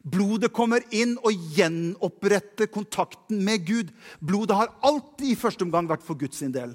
[0.00, 3.90] Blodet kommer inn og gjenoppretter kontakten med Gud.
[4.20, 6.72] Blodet har alltid i første omgang vært for Guds sin del.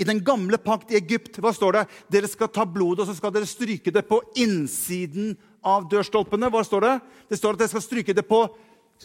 [0.00, 1.84] I den gamle pakt i Egypt hva står det?
[2.10, 6.50] Dere skal ta blodet og så skal dere stryke det på innsiden av dørstolpene.
[6.50, 6.96] Hva står Det
[7.28, 8.40] Det står at dere skal stryke det på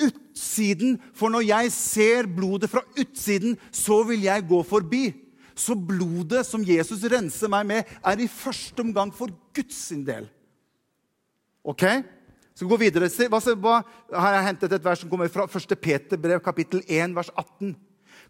[0.02, 0.98] utsiden.
[1.14, 5.14] For når jeg ser blodet fra utsiden, så vil jeg gå forbi.
[5.56, 10.28] Så blodet som Jesus renser meg med, er i første omgang for Guds sin del.
[11.64, 11.84] Ok?
[12.56, 13.10] Så gå videre.
[13.12, 13.80] Se, hva, hva,
[14.14, 15.76] her har jeg hentet et vers som kommer fra 1.
[15.76, 17.74] Peter brev, kapittel 1, vers 18.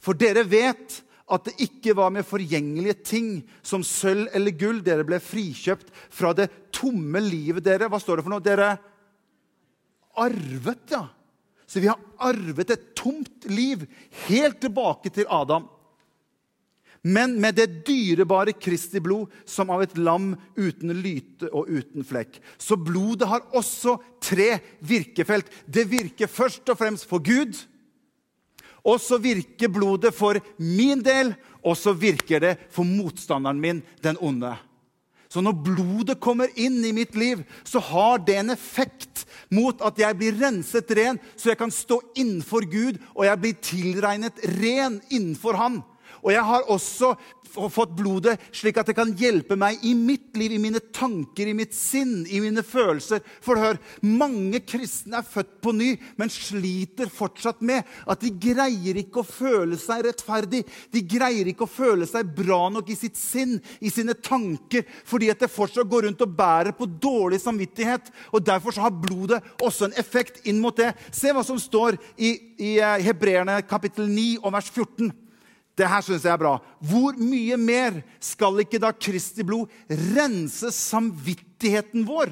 [0.01, 3.29] For dere vet at det ikke var med forgjengelige ting
[3.65, 7.89] som sølv eller gull dere ble frikjøpt fra det tomme livet dere.
[7.89, 8.45] Hva står det for noe?
[8.45, 8.73] Dere
[10.21, 11.05] arvet, ja.
[11.65, 13.85] Så vi har arvet et tomt liv
[14.25, 15.65] helt tilbake til Adam
[17.05, 22.39] men med det dyrebare Kristi blod, som av et lam uten lyte og uten flekk.
[22.57, 25.51] Så blodet har også tre virkefelt.
[25.69, 27.53] Det virker først og fremst for Gud.
[28.81, 34.17] Og så virker blodet for min del, og så virker det for motstanderen min, den
[34.17, 34.55] onde.
[35.29, 39.97] Så når blodet kommer inn i mitt liv, så har det en effekt mot at
[39.99, 45.03] jeg blir renset ren, så jeg kan stå innenfor Gud, og jeg blir tilregnet ren
[45.09, 45.83] innenfor Han.
[46.25, 47.13] Og jeg har også
[47.71, 51.55] fått blodet slik at det kan hjelpe meg i mitt liv, i mine tanker, i
[51.55, 53.21] mitt sinn, i mine følelser.
[53.43, 58.99] For hør, mange kristne er født på ny, men sliter fortsatt med at de greier
[58.99, 60.63] ikke å føle seg rettferdig.
[60.91, 65.31] De greier ikke å føle seg bra nok i sitt sinn, i sine tanker, fordi
[65.31, 68.11] at det fortsatt går rundt og bærer på dårlig samvittighet.
[68.33, 70.91] Og Derfor så har blodet også en effekt inn mot det.
[71.13, 75.13] Se hva som står i, i eh, Hebreerne kapittel 9 og vers 14.
[75.75, 76.55] Det her syns jeg er bra.
[76.79, 79.71] Hvor mye mer skal ikke da Kristi blod
[80.15, 82.31] rense samvittigheten vår?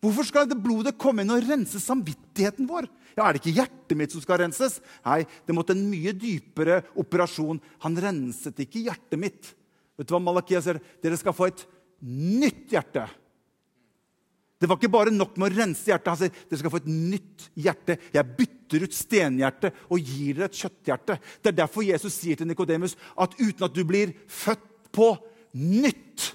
[0.00, 2.88] Hvorfor skal det blodet komme inn og rense samvittigheten vår?
[3.16, 4.80] Ja, Er det ikke hjertet mitt som skal renses?
[5.04, 7.60] Nei, det måtte en mye dypere operasjon.
[7.84, 9.52] Han renset ikke hjertet mitt.
[9.96, 10.80] Vet du hva Malakia sier?
[11.00, 11.64] Dere skal få et
[12.04, 13.06] nytt hjerte.
[14.60, 16.12] Det var ikke bare nok med å rense hjertet.
[16.12, 17.96] Han sier dere skal få et nytt hjerte.
[18.12, 21.18] Jeg bytter ut stenhjertet og gir dere et kjøtthjerte.
[21.42, 24.64] Det er derfor Jesus sier til Nikodemus at uten at du blir født
[24.96, 25.12] på
[25.56, 26.32] nytt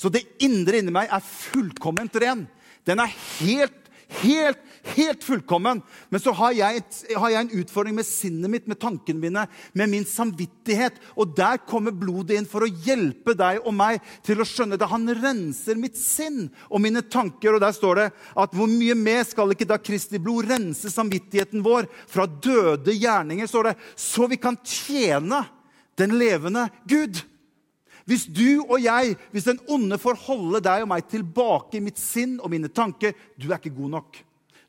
[0.00, 2.46] Så det indre inni meg er fullkomment ren.
[2.88, 3.79] Den er helt
[4.10, 4.58] Helt,
[4.96, 5.82] helt fullkommen.
[6.10, 9.44] Men så har jeg, et, har jeg, en utfordring med sinnet mitt, med tankene mine,
[9.78, 10.98] med min samvittighet.
[11.14, 14.90] Og der kommer blodet inn for å hjelpe deg og meg til å skjønne det.
[14.90, 17.54] Han renser mitt sinn og mine tanker.
[17.54, 18.08] Og der står det
[18.44, 23.46] at hvor mye mer skal ikke da Kristi blod rense samvittigheten vår fra døde gjerninger,
[23.46, 25.44] står det, så vi kan tjene
[26.00, 27.22] den levende Gud.
[28.10, 32.00] Hvis du og jeg, hvis den onde får holde deg og meg tilbake i mitt
[32.00, 34.18] sinn og mine tanker Du er ikke god nok.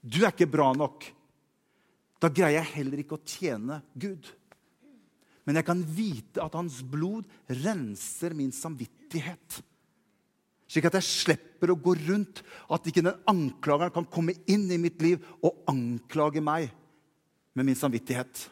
[0.01, 1.07] Du er ikke bra nok.
[2.21, 4.29] Da greier jeg heller ikke å tjene Gud.
[5.47, 9.57] Men jeg kan vite at hans blod renser min samvittighet.
[10.69, 14.79] Slik at jeg slipper å gå rundt, at ikke den anklageren kan komme inn i
[14.79, 16.69] mitt liv og anklage meg
[17.57, 18.45] med min samvittighet.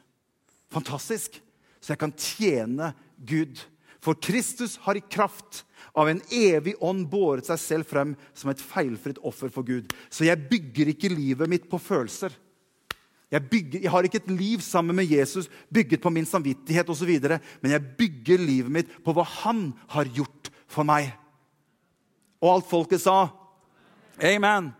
[0.73, 1.37] Fantastisk!
[1.79, 3.61] Så jeg kan tjene Gud.
[4.03, 8.61] For Kristus har i kraft av en evig ånd båret seg selv frem som et
[8.63, 9.91] feilfritt offer for Gud.
[10.09, 12.31] Så jeg bygger ikke livet mitt på følelser.
[13.29, 17.11] Jeg, bygger, jeg har ikke et liv sammen med Jesus bygget på min samvittighet osv.,
[17.61, 21.11] men jeg bygger livet mitt på hva han har gjort for meg.
[22.41, 23.27] Og alt folket sa
[24.19, 24.71] Amen.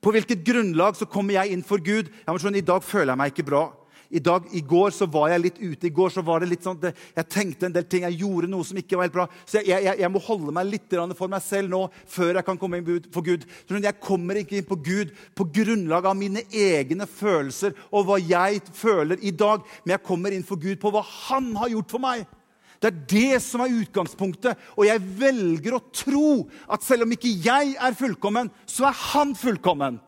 [0.00, 2.08] På hvilket grunnlag så kommer jeg inn for Gud?
[2.08, 3.64] Jeg må skjønne, I dag føler jeg meg ikke bra.
[4.10, 5.88] I dag, i går så var jeg litt ute.
[5.88, 8.06] I går så var det litt sånn, Jeg tenkte en del ting.
[8.06, 9.26] Jeg gjorde noe som ikke var helt bra.
[9.44, 12.58] Så jeg, jeg, jeg må holde meg litt for meg selv nå før jeg kan
[12.58, 13.46] komme inn for Gud.
[13.68, 18.62] Jeg kommer ikke inn på Gud på grunnlag av mine egne følelser og hva jeg
[18.74, 22.02] føler i dag, men jeg kommer inn for Gud på hva Han har gjort for
[22.02, 22.26] meg.
[22.80, 24.58] Det er det som er utgangspunktet.
[24.76, 26.28] Og jeg velger å tro
[26.72, 30.00] at selv om ikke jeg er fullkommen, så er han fullkommen.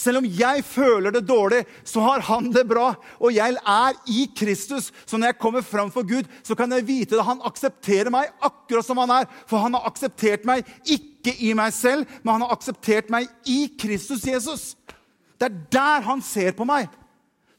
[0.00, 2.94] Selv om jeg føler det dårlig, så har han det bra.
[3.20, 4.88] Og jeg er i Kristus.
[5.04, 8.30] Så når jeg kommer fram for Gud, så kan jeg vite at han aksepterer meg
[8.40, 9.28] akkurat som han er.
[9.50, 13.66] For han har akseptert meg ikke i meg selv, men han har akseptert meg i
[13.80, 14.72] Kristus Jesus.
[15.36, 16.88] Det er der han ser på meg.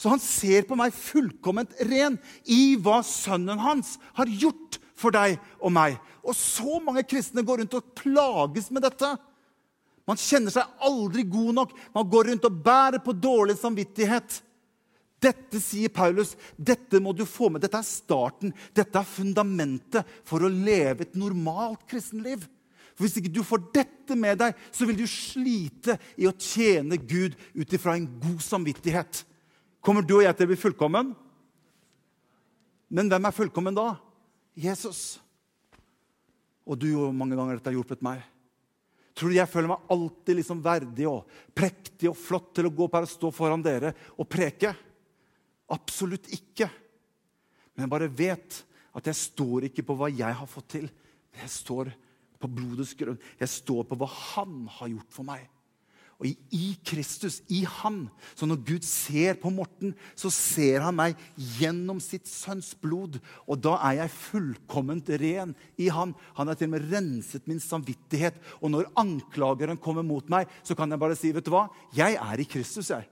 [0.02, 2.18] Så han ser på meg fullkomment ren
[2.50, 6.00] i hva sønnen hans har gjort for deg og meg.
[6.26, 9.14] Og så mange kristne går rundt og plages med dette.
[10.12, 11.76] Man kjenner seg aldri god nok.
[11.96, 14.42] Man går rundt og bærer på dårlig samvittighet.
[15.24, 16.34] Dette sier Paulus.
[16.58, 17.64] Dette må du få med.
[17.64, 18.52] Dette er starten.
[18.76, 22.44] Dette er fundamentet for å leve et normalt kristenliv.
[22.98, 27.00] For Hvis ikke du får dette med deg, så vil du slite i å tjene
[27.00, 29.24] Gud ut ifra en god samvittighet.
[29.80, 31.16] Kommer du og jeg til å bli fullkommen?
[32.92, 33.94] Men hvem er fullkommen da?
[34.60, 35.22] Jesus.
[36.68, 38.26] Og du og mange ganger dette har hjulpet meg.
[39.22, 42.88] Tror du jeg føler meg alltid liksom verdig og prektig og flott til å gå
[42.88, 44.72] opp her og stå foran dere og preke?
[45.70, 46.66] Absolutt ikke.
[47.76, 48.58] Men jeg bare vet
[48.98, 50.90] at jeg står ikke på hva jeg har fått til.
[51.38, 51.92] Jeg står
[52.42, 53.22] på blodets grunn.
[53.38, 55.46] Jeg står på hva Han har gjort for meg.
[56.22, 58.04] Og i Kristus, i Han.
[58.38, 61.18] Så når Gud ser på Morten, så ser han meg
[61.58, 63.18] gjennom sitt sønns blod.
[63.50, 66.14] Og da er jeg fullkomment ren i Han.
[66.38, 68.38] Han har til og med renset min samvittighet.
[68.62, 71.66] Og når anklageren kommer mot meg, så kan jeg bare si, vet du hva?
[71.98, 73.10] Jeg er i Kristus, jeg.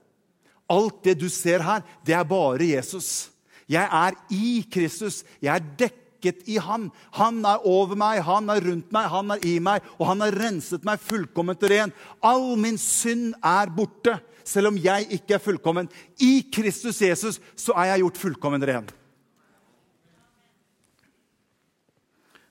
[0.70, 3.32] Alt det du ser her, det er bare Jesus.
[3.70, 5.24] Jeg er i Kristus.
[5.42, 6.90] Jeg er dekket dekket i Han.
[7.12, 10.32] Han er over meg, han er rundt meg, han er i meg, og han har
[10.32, 11.92] renset meg fullkomment ren.
[12.22, 15.88] All min synd er borte, selv om jeg ikke er fullkommen.
[16.20, 18.88] I Kristus Jesus så er jeg gjort fullkommen ren.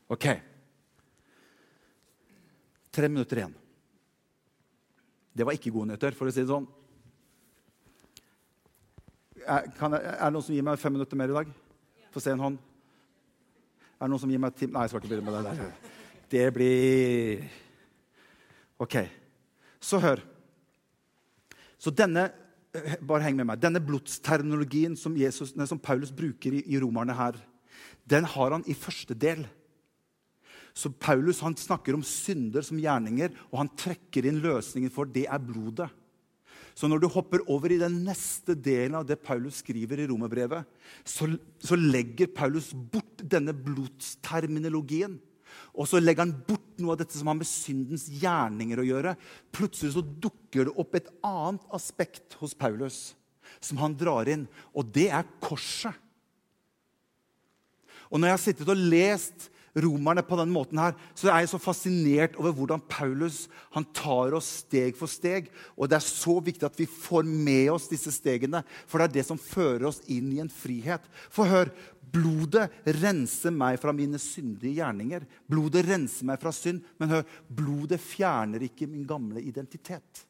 [0.10, 0.26] Ok.
[2.92, 3.56] Tre minutter igjen.
[5.34, 6.66] Det var ikke gode nyheter, for å si det sånn.
[9.40, 11.54] Jeg, er det noen som gir meg fem minutter mer i dag?
[12.12, 12.58] Få se en hånd.
[14.00, 14.72] Er det noen som gir meg tim...
[14.72, 15.96] Nei, jeg skal ikke begynne med det der.
[16.32, 17.42] Det blir
[18.80, 18.96] OK.
[19.84, 20.22] Så hør.
[21.80, 22.30] Så denne
[23.04, 27.40] bare heng med meg, denne blodsterminologien som, Jesus, som Paulus bruker i, i romerne her,
[28.10, 29.46] den har han i første del.
[30.78, 35.26] Så Paulus han snakker om synder som gjerninger, og han trekker inn løsningen for det
[35.28, 35.90] er blodet.
[36.80, 40.63] Så når du hopper over i den neste delen av det Paulus skriver i romerbrevet,
[41.04, 41.28] så,
[41.60, 45.18] så legger Paulus bort denne blodsterminologien.
[45.76, 49.15] Og så legger han bort noe av dette som har med syndens gjerninger å gjøre.
[49.52, 53.10] Plutselig så dukker det opp et annet aspekt hos Paulus
[53.60, 55.92] som han drar inn, og det er korset.
[58.08, 61.52] Og når jeg har sittet og lest romerne på den måten her, så er jeg
[61.54, 63.44] så fascinert over hvordan Paulus
[63.76, 65.52] han tar oss steg for steg.
[65.78, 69.18] Og det er så viktig at vi får med oss disse stegene, for det er
[69.20, 71.06] det som fører oss inn i en frihet.
[71.34, 71.74] For hør,
[72.10, 75.26] blodet renser meg fra mine syndige gjerninger.
[75.50, 76.82] Blodet renser meg fra synd.
[76.98, 80.26] Men hør, blodet fjerner ikke min gamle identitet.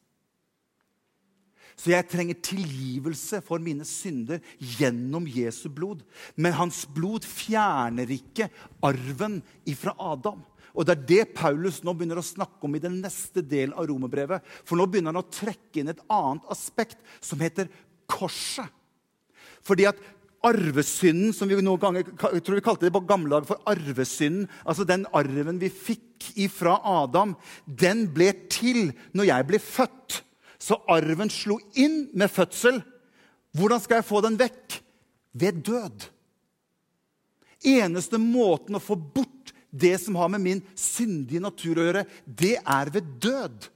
[1.78, 6.04] Så jeg trenger tilgivelse for mine synder gjennom Jesu blod.
[6.36, 8.50] Men hans blod fjerner ikke
[8.84, 10.42] arven ifra Adam.
[10.74, 13.88] Og Det er det Paulus nå begynner å snakke om i den neste delen av
[13.90, 14.44] romerbrevet.
[14.64, 17.70] For nå begynner han å trekke inn et annet aspekt, som heter
[18.10, 18.70] korset.
[19.66, 19.98] Fordi at
[20.46, 24.48] arvesynden, som vi noen ganger jeg tror vi kalte det på gamle dager for arvesynden,
[24.64, 27.34] altså den arven vi fikk ifra Adam,
[27.66, 30.20] den ble til når jeg ble født.
[30.60, 32.82] Så arven slo inn med fødsel.
[33.56, 34.80] Hvordan skal jeg få den vekk?
[35.40, 36.06] Ved død.
[37.70, 42.56] Eneste måten å få bort det som har med min syndige natur å gjøre, det
[42.58, 43.68] er ved død.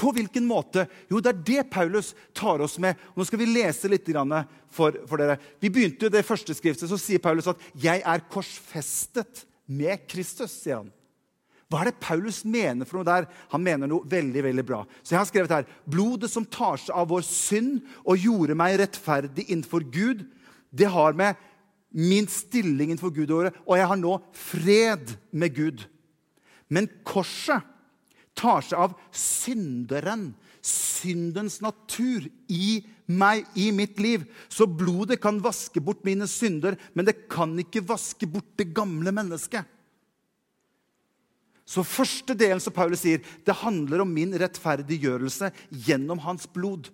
[0.00, 0.86] På hvilken måte?
[1.10, 2.96] Jo, det er det Paulus tar oss med.
[3.16, 4.06] Nå skal vi lese litt
[4.70, 5.36] for, for dere.
[5.60, 10.62] Vi begynte jo det første skriftet, så sier Paulus at 'jeg er korsfestet med Kristus'.
[10.62, 10.92] sier han.
[11.70, 13.28] Hva er det Paulus mener for noe der?
[13.52, 14.80] Han mener noe veldig veldig bra.
[15.02, 18.80] Så jeg har skrevet her Blodet som tar seg av vår synd og gjorde meg
[18.80, 20.26] rettferdig innenfor Gud,
[20.70, 21.38] det har med
[21.90, 25.86] min stilling innenfor Gud å gjøre, og jeg har nå fred med Gud.
[26.70, 27.66] Men korset
[28.38, 30.30] tar seg av synderen
[30.64, 32.80] syndens natur i
[33.10, 34.26] meg, i mitt liv.
[34.52, 39.12] Så blodet kan vaske bort mine synder, men det kan ikke vaske bort det gamle
[39.14, 39.64] mennesket.
[41.70, 45.52] Så første delen som Paulus sier, det handler om min rettferdiggjørelse
[45.86, 46.88] gjennom hans blod.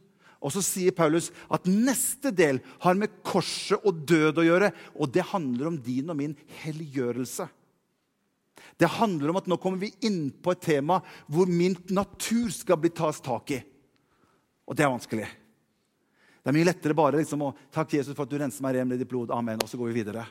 [0.44, 4.70] Og så sier Paulus at neste del har med korset og død å gjøre.
[5.00, 7.48] Og det handler om din og min helliggjørelse.
[8.76, 11.00] Det handler om at nå kommer vi inn på et tema
[11.32, 13.62] hvor min natur skal bli tas tak i.
[14.68, 15.28] Og det er vanskelig.
[16.42, 18.90] Det er mye lettere bare liksom å takke Jesus for at du renser meg ren
[18.92, 19.32] med ditt blod.
[19.34, 19.62] Amen.
[19.64, 20.26] Og så går vi videre.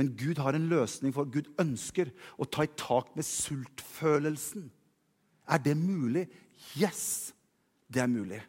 [0.00, 4.70] Men Gud har en løsning for Gud ønsker å ta i tak med sultfølelsen.
[5.48, 6.26] Er det mulig?
[6.78, 7.32] Yes,
[7.92, 8.40] det er mulig.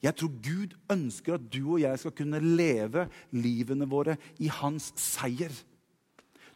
[0.00, 3.04] Jeg tror Gud ønsker at du og jeg skal kunne leve
[3.36, 5.52] livene våre i hans seier.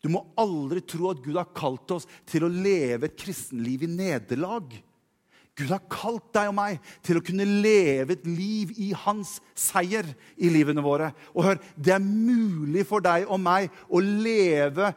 [0.00, 3.90] Du må aldri tro at Gud har kalt oss til å leve et kristenliv i
[3.92, 4.74] nederlag.
[5.54, 10.08] Gud har kalt deg og meg til å kunne leve et liv i hans seier
[10.34, 11.12] i livene våre.
[11.34, 14.92] Og hør, Det er mulig for deg og meg å leve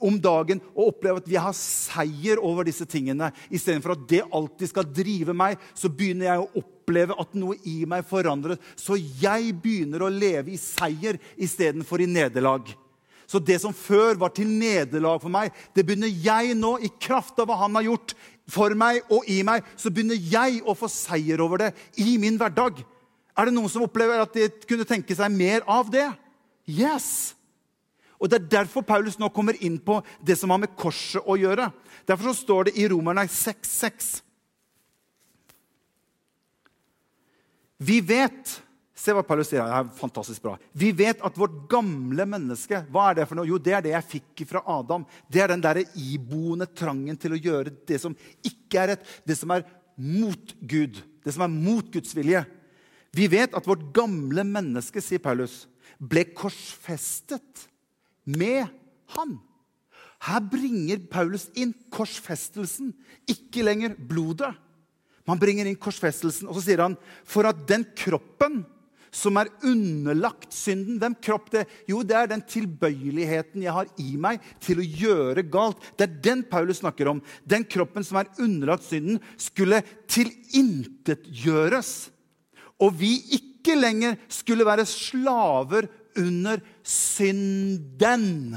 [0.00, 3.28] om dagen og oppleve at vi har seier over disse tingene.
[3.52, 7.82] Istedenfor at det alltid skal drive meg, så begynner jeg å oppleve at noe i
[7.84, 8.60] meg forandres.
[8.80, 12.72] Så jeg begynner å leve i seier istedenfor i nederlag.
[13.30, 17.38] Så det som før var til nederlag for meg, det begynner jeg nå, i kraft
[17.38, 18.16] av hva han har gjort
[18.50, 21.70] for meg og i meg, så begynner jeg å få seier over det
[22.02, 22.82] i min hverdag.
[23.38, 26.08] Er det noen som opplever at de kunne tenke seg mer av det?
[26.68, 27.36] Yes!
[28.20, 31.38] Og Det er derfor Paulus nå kommer inn på det som har med korset å
[31.40, 31.70] gjøre.
[32.04, 34.18] Derfor så står det i Romerne 6,6
[37.80, 38.58] Vi vet
[39.00, 39.64] Se hva Paulus sier.
[39.64, 40.58] Det er fantastisk bra.
[40.76, 43.48] Vi vet at vårt gamle menneske Hva er det for noe?
[43.48, 45.06] Jo, det er det jeg fikk fra Adam.
[45.32, 49.38] Det er den der iboende trangen til å gjøre det som ikke er rett, det
[49.38, 49.64] som er
[50.00, 52.42] mot Gud, det som er mot Guds vilje.
[53.16, 55.64] Vi vet at vårt gamle menneske, sier Paulus,
[55.98, 57.64] ble korsfestet
[58.28, 58.68] med
[59.16, 59.38] han.
[60.28, 62.92] Her bringer Paulus inn korsfestelsen,
[63.28, 64.52] ikke lenger blodet.
[65.28, 66.96] Man bringer inn korsfestelsen, og så sier han
[67.28, 68.60] for at den kroppen
[69.10, 70.98] som er underlagt synden.
[71.02, 71.64] Hvem kropp det?
[71.90, 75.82] Jo, det er den tilbøyeligheten jeg har i meg til å gjøre galt.
[75.98, 77.22] Det er den Paulus snakker om.
[77.42, 81.92] Den kroppen som er underlagt synden, skulle tilintetgjøres.
[82.80, 88.56] Og vi ikke lenger skulle være slaver under synden.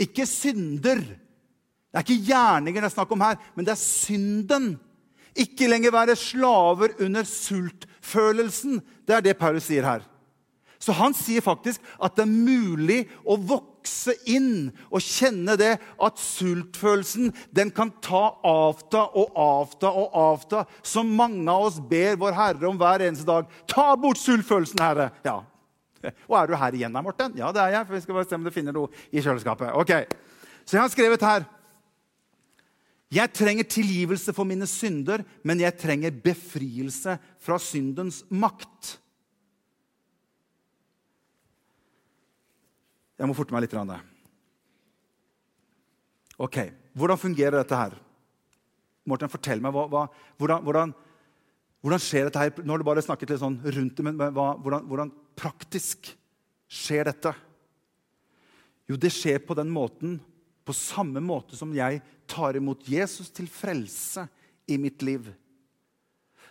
[0.00, 1.00] Ikke synder.
[1.00, 4.72] Det er ikke gjerninger det er snakk om her, men det er synden.
[5.38, 8.80] Ikke lenger være slaver under sultfølelsen.
[9.06, 10.06] Det er det Paulus sier her.
[10.80, 16.22] Så han sier faktisk at det er mulig å vokse inn og kjenne det at
[16.22, 20.64] sultfølelsen den kan ta avta og avta og avta.
[20.80, 23.52] Som mange av oss ber Vår Herre om hver eneste dag.
[23.68, 25.10] Ta bort sultfølelsen, Herre!
[25.26, 25.42] Ja.
[26.30, 27.36] Og er du her igjen, da, Morten?
[27.36, 27.86] Ja, det er jeg.
[27.86, 29.74] for vi skal bare se om du finner noe i kjøleskapet.
[29.76, 29.92] Ok,
[30.64, 31.44] Så jeg har skrevet her
[33.10, 38.94] jeg trenger tilgivelse for mine synder, men jeg trenger befrielse fra syndens makt.
[43.18, 43.74] Jeg må forte meg litt.
[46.40, 46.62] Ok,
[46.96, 47.94] Hvordan fungerer dette her?
[49.08, 49.74] Morten, fortell meg.
[49.74, 50.06] Hva, hva,
[50.40, 50.94] hvordan, hvordan,
[51.84, 52.62] hvordan, skjer dette her?
[52.62, 56.10] Nå har du bare snakket litt sånn rundt det, men hva, hvordan, hvordan praktisk
[56.70, 57.34] skjer dette?
[58.90, 60.18] Jo, det skjer på den måten
[60.66, 62.00] på samme måte som jeg
[62.30, 64.26] tar imot Jesus til frelse
[64.70, 65.30] i mitt liv,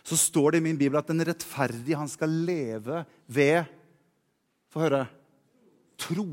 [0.02, 3.76] så står det i min bibel at den rettferdige han skal leve ved
[4.70, 5.02] Få høre
[5.98, 6.28] tro.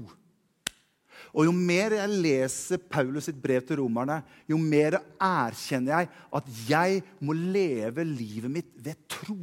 [1.34, 6.52] Og Jo mer jeg leser Paulus sitt brev til romerne, jo mer erkjenner jeg at
[6.70, 9.40] jeg må leve livet mitt ved tro.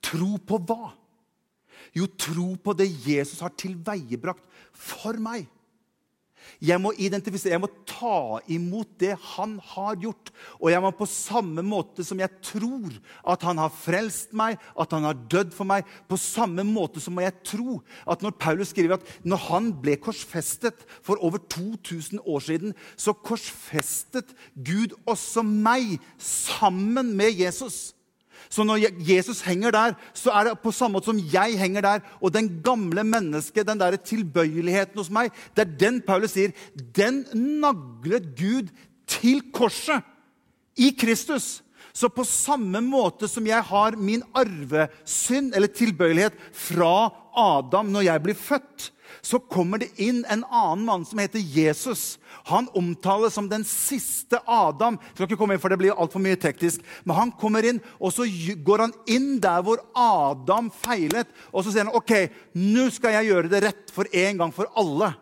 [0.00, 0.92] Tro på hva?
[1.96, 5.48] Jo, tro på det Jesus har tilveiebrakt for meg.
[6.58, 10.32] Jeg må identifisere, jeg må ta imot det han har gjort.
[10.58, 12.96] Og jeg må på samme måte som jeg tror
[13.34, 17.12] at han har frelst meg, at han har dødd for meg, på samme måte så
[17.12, 17.78] må jeg tro
[18.10, 23.14] at når Paulus skriver at når han ble korsfestet for over 2000 år siden, så
[23.14, 27.90] korsfestet Gud også meg sammen med Jesus.
[28.48, 32.04] Så når Jesus henger der, så er det på samme måte som jeg henger der.
[32.20, 36.54] Og den gamle mennesket, den der tilbøyeligheten hos meg, det er den Paulus sier.
[36.96, 38.70] Den naglet Gud
[39.10, 40.06] til korset
[40.80, 41.60] i Kristus.
[41.92, 48.24] Så på samme måte som jeg har min arvesynd eller tilbøyelighet fra Adam når jeg
[48.24, 52.18] blir født, så kommer det inn en annen mann som heter Jesus.
[52.48, 54.98] Han omtales som den siste Adam.
[55.00, 56.84] Jeg skal ikke komme inn, for Det blir altfor mye teknisk.
[57.04, 58.26] Men han kommer inn, og så
[58.64, 61.28] går han inn der hvor Adam feilet.
[61.52, 62.14] Og så sier han ok,
[62.56, 65.12] nå skal jeg gjøre det rett for en gang for alle.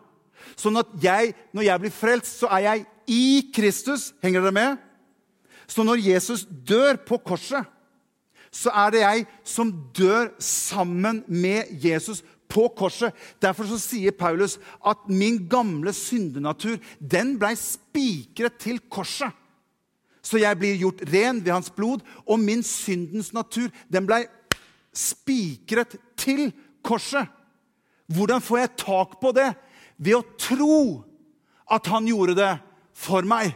[0.59, 3.25] Sånn at jeg, når jeg blir frelst, så er jeg i
[3.55, 4.11] Kristus.
[4.23, 4.85] Henger dere med?
[5.69, 7.67] Så når Jesus dør på korset,
[8.49, 13.13] så er det jeg som dør sammen med Jesus på korset.
[13.41, 19.31] Derfor så sier Paulus at min gamle syndenatur den blei spikret til korset.
[20.21, 24.25] Så jeg blir gjort ren ved hans blod, og min syndens natur den blei
[24.93, 26.49] spikret til
[26.83, 27.29] korset.
[28.09, 29.53] Hvordan får jeg tak på det?
[29.97, 30.79] Ved å tro
[31.69, 32.53] at han gjorde det
[32.97, 33.53] for meg.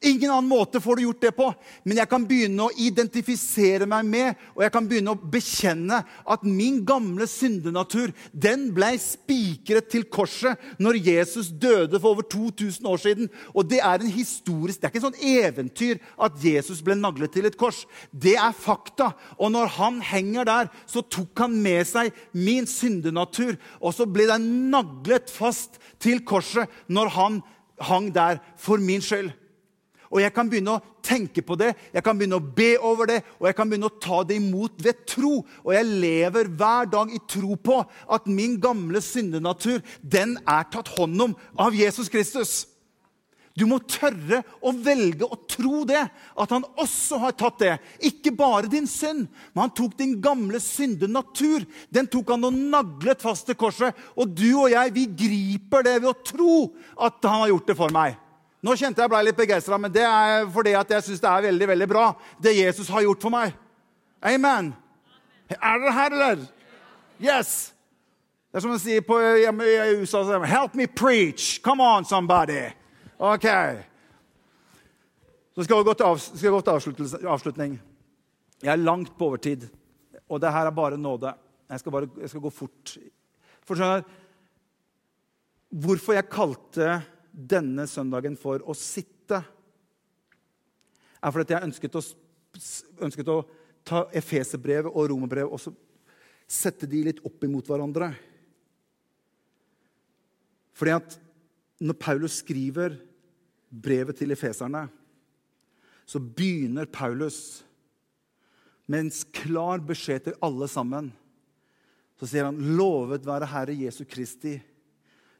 [0.00, 1.46] Ingen annen måte får du gjort det på.
[1.84, 6.46] Men jeg kan begynne å identifisere meg med og jeg kan begynne å bekjenne at
[6.46, 13.02] min gamle syndenatur den ble spikret til korset når Jesus døde for over 2000 år
[13.02, 13.28] siden.
[13.52, 17.36] Og Det er en historisk, det er ikke en sånn eventyr at Jesus ble naglet
[17.36, 17.84] til et kors.
[18.08, 19.12] Det er fakta.
[19.36, 23.60] Og når han henger der, så tok han med seg min syndenatur.
[23.84, 27.42] Og så ble den naglet fast til korset når han
[27.84, 29.32] hang der for min skyld.
[30.10, 33.20] Og jeg kan begynne å tenke på det, jeg kan begynne å be over det,
[33.38, 35.36] og jeg kan begynne å ta det imot ved tro.
[35.62, 40.90] Og jeg lever hver dag i tro på at min gamle syndenatur den er tatt
[40.96, 42.64] hånd om av Jesus Kristus.
[43.58, 47.74] Du må tørre å velge å tro det, at han også har tatt det.
[48.08, 51.66] Ikke bare din synd, men han tok din gamle syndenatur.
[51.92, 53.94] Den tok han og naglet fast til korset.
[54.16, 56.56] Og du og jeg, vi griper det ved å tro
[56.96, 58.18] at han har gjort det for meg.
[58.60, 61.68] Nå kjente jeg ble litt begeistra, men det er fordi jeg syns det er veldig
[61.70, 62.06] veldig bra,
[62.42, 63.54] det Jesus har gjort for meg.
[64.20, 64.74] Amen.
[65.56, 66.42] Er dere her, eller?
[67.20, 67.72] Yes.
[68.50, 71.60] Det er som å si på, i USA Help me preach.
[71.64, 72.66] Come on, somebody.
[73.16, 73.46] Ok.
[75.54, 77.78] Så skal jeg gå til, av, skal gå til avslutning.
[78.60, 79.64] Jeg er langt på overtid,
[80.28, 81.32] og det her er bare nåde.
[81.70, 82.96] Jeg skal, bare, jeg skal gå fort.
[83.64, 84.04] For skjønner,
[85.70, 86.86] Hvorfor jeg kalte
[87.48, 89.40] denne søndagen for å sitte,
[91.20, 92.02] er fordi jeg ønsket å,
[93.04, 93.38] ønsket å
[93.86, 95.76] ta Efeserbrevet og Romerbrevet og
[96.50, 98.10] sette de litt opp imot hverandre.
[100.76, 101.16] Fordi at
[101.80, 102.96] når Paulus skriver
[103.70, 104.86] brevet til efeserne,
[106.08, 107.62] så begynner Paulus
[108.90, 111.12] med en klar beskjed til alle sammen.
[112.18, 114.58] Så sier han, 'Lovet være Herre Jesu Kristi,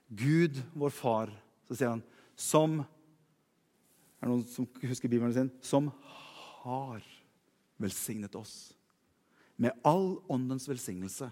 [0.08, 1.34] Gud vår Far'
[1.70, 2.02] Så sier han
[2.34, 2.80] som
[4.20, 5.52] Er det noen som husker Bibelen sin?
[5.64, 5.88] Som
[6.60, 7.00] har
[7.80, 8.74] velsignet oss
[9.60, 11.28] med all åndens velsignelse.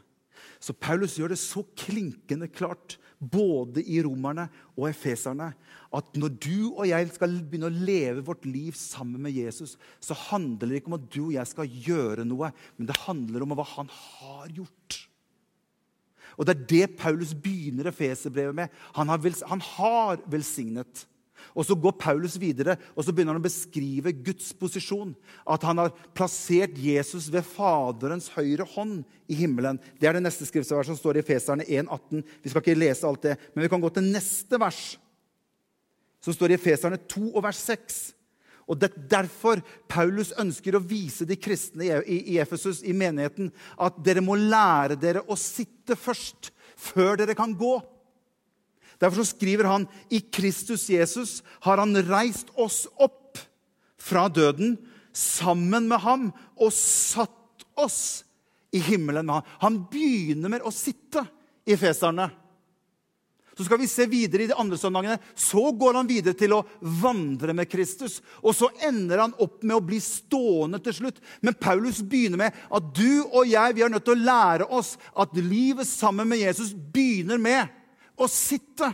[0.60, 4.44] Så Paulus gjør det så klinkende klart, både i romerne
[4.76, 5.48] og efeserne,
[5.90, 10.14] at når du og jeg skal begynne å leve vårt liv sammen med Jesus, så
[10.28, 13.56] handler det ikke om at du og jeg skal gjøre noe, men det handler om
[13.58, 15.00] hva han har gjort.
[16.38, 18.74] Og Det er det Paulus begynner Efeserbrevet med.
[18.94, 21.06] Han har, han har velsignet.
[21.54, 25.14] Og Så går Paulus videre og så begynner han å beskrive Guds posisjon.
[25.46, 29.80] At han har plassert Jesus ved Faderens høyre hånd i himmelen.
[29.98, 32.22] Det er det neste skriftverset som står i Feserne 1,18.
[32.42, 34.82] Vi skal ikke lese alt det, men vi kan gå til neste vers,
[36.22, 37.98] som står i Feserne 2 og vers 6.
[38.68, 43.48] Og Det er derfor Paulus ønsker å vise de kristne i Efesus, i menigheten,
[43.80, 47.78] at dere må lære dere å sitte først, før dere kan gå.
[49.00, 53.38] Derfor så skriver han i Kristus Jesus har han reist oss opp
[53.98, 54.76] fra døden
[55.16, 58.24] sammen med ham og satt oss
[58.74, 59.48] i himmelen med ham.
[59.64, 61.24] Han begynner med å sitte
[61.68, 62.28] i feserne.
[63.58, 65.16] Så skal vi se videre i de andre søndagene.
[65.34, 68.20] Så går han videre til å vandre med Kristus.
[68.38, 71.18] Og så ender han opp med å bli stående til slutt.
[71.42, 74.92] Men Paulus begynner med at du og jeg vi er nødt til å lære oss
[75.10, 77.74] at livet sammen med Jesus begynner med
[78.14, 78.92] å sitte.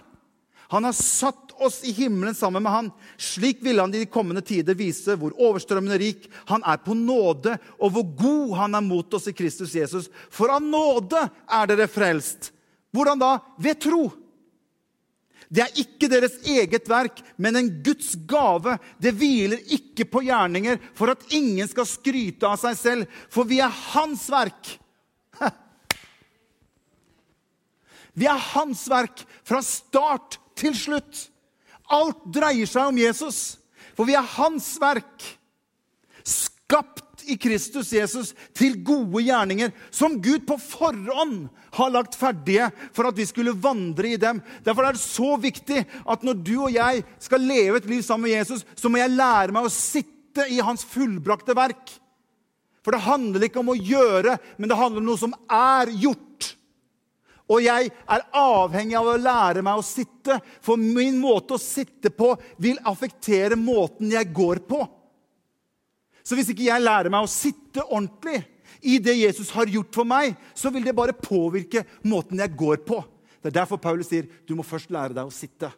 [0.72, 2.90] Han har satt oss i himmelen sammen med han.
[3.20, 7.60] Slik ville han i de kommende tider vise hvor overstrømmende rik han er på nåde,
[7.76, 10.08] og hvor god han er mot oss i Kristus Jesus.
[10.32, 12.54] For av nåde er dere frelst.
[12.96, 13.36] Hvordan da?
[13.60, 14.06] Ved tro.
[15.52, 18.76] Det er ikke deres eget verk, men en Guds gave.
[19.02, 23.60] Det hviler ikke på gjerninger for at ingen skal skryte av seg selv, for vi
[23.62, 24.74] er Hans verk.
[28.14, 31.26] Vi er Hans verk fra start til slutt.
[31.92, 33.40] Alt dreier seg om Jesus,
[33.94, 35.26] for vi er Hans verk.
[36.24, 43.08] Skapt i Kristus Jesus til gode gjerninger som Gud på forhånd har lagt ferdige for
[43.08, 44.42] at vi skulle vandre i dem.
[44.64, 48.28] Derfor er det så viktig at når du og jeg skal leve et liv sammen
[48.28, 51.96] med Jesus, så må jeg lære meg å sitte i hans fullbrakte verk.
[52.84, 56.50] For det handler ikke om å gjøre, men det handler om noe som er gjort.
[57.52, 62.12] Og jeg er avhengig av å lære meg å sitte, for min måte å sitte
[62.12, 64.84] på vil affektere måten jeg går på.
[66.24, 68.40] Så hvis ikke jeg lærer meg å sitte ordentlig
[68.84, 72.80] i det Jesus har gjort for meg, så vil det bare påvirke måten jeg går
[72.88, 73.00] på.
[73.40, 75.68] Det er derfor Paulus sier du må først lære deg å sitte.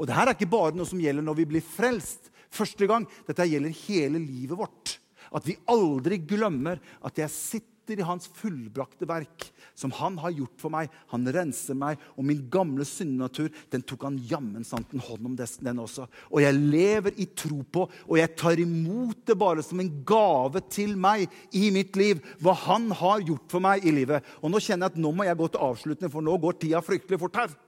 [0.00, 3.04] Og det her er ikke bare noe som gjelder når vi blir frelst første gang.
[3.28, 4.96] Dette gjelder hele livet vårt.
[5.32, 10.32] At vi aldri glemmer at jeg sitter sitter i hans fullbrakte verk, som han har
[10.32, 10.90] gjort for meg.
[11.12, 15.36] Han renser meg, og min gamle syndenatur den tok han jammen sant en hånd om
[15.36, 16.06] den også.
[16.30, 20.62] Og jeg lever i tro på, og jeg tar imot det bare som en gave
[20.72, 22.22] til meg i mitt liv.
[22.40, 24.24] Hva han har gjort for meg i livet.
[24.40, 26.84] Og nå kjenner jeg at nå må jeg gå til avslutning, for nå går tida
[26.84, 27.58] fryktelig fort her.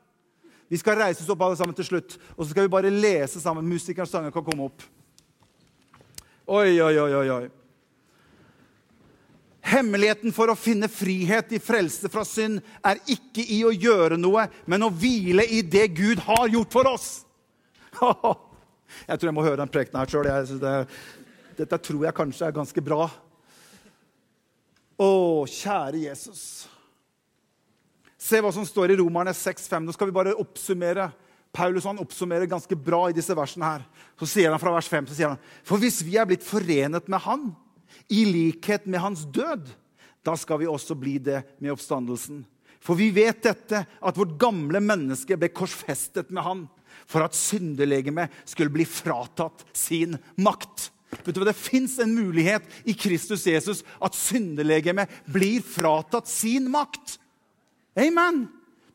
[0.73, 3.43] Vi skal reise oss opp alle sammen til slutt, og så skal vi bare lese
[3.43, 3.69] sammen.
[3.69, 4.87] Musikerens sanger kan komme opp.
[6.45, 7.29] Oi, oi, oi, oi.
[7.43, 7.64] oi.
[9.65, 14.45] Hemmeligheten for å finne frihet i frelse fra synd er ikke i å gjøre noe,
[14.69, 17.09] men å hvile i det Gud har gjort for oss.
[19.09, 20.29] Jeg tror jeg må høre den prekenen her sjøl.
[20.61, 20.75] Det,
[21.59, 23.09] dette tror jeg kanskje er ganske bra.
[25.01, 25.09] Å,
[25.51, 26.45] kjære Jesus.
[28.21, 29.81] Se hva som står i Romerne 6,5.
[29.83, 31.09] Nå skal vi bare oppsummere.
[31.55, 33.67] Paulus han oppsummerer ganske bra i disse versene.
[33.67, 33.83] her.
[34.21, 37.11] Så sier han fra vers 5, så sier han, For hvis vi er blitt forenet
[37.11, 37.51] med Han
[38.09, 39.69] i likhet med hans død,
[40.25, 42.45] da skal vi også bli det med oppstandelsen.
[42.85, 46.65] For vi vet dette, at vårt gamle menneske ble korsfestet med han
[47.09, 50.91] for at syndelegemet skulle bli fratatt sin makt.
[51.23, 51.49] Vet du hva?
[51.49, 57.19] Det fins en mulighet i Kristus Jesus at syndelegemet blir fratatt sin makt.
[57.97, 58.47] Amen!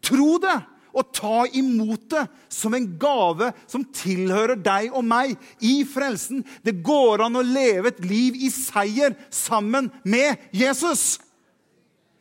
[0.03, 0.57] Tro det!
[0.93, 6.43] Og ta imot det som en gave som tilhører deg og meg i frelsen.
[6.65, 11.19] Det går an å leve et liv i seier sammen med Jesus.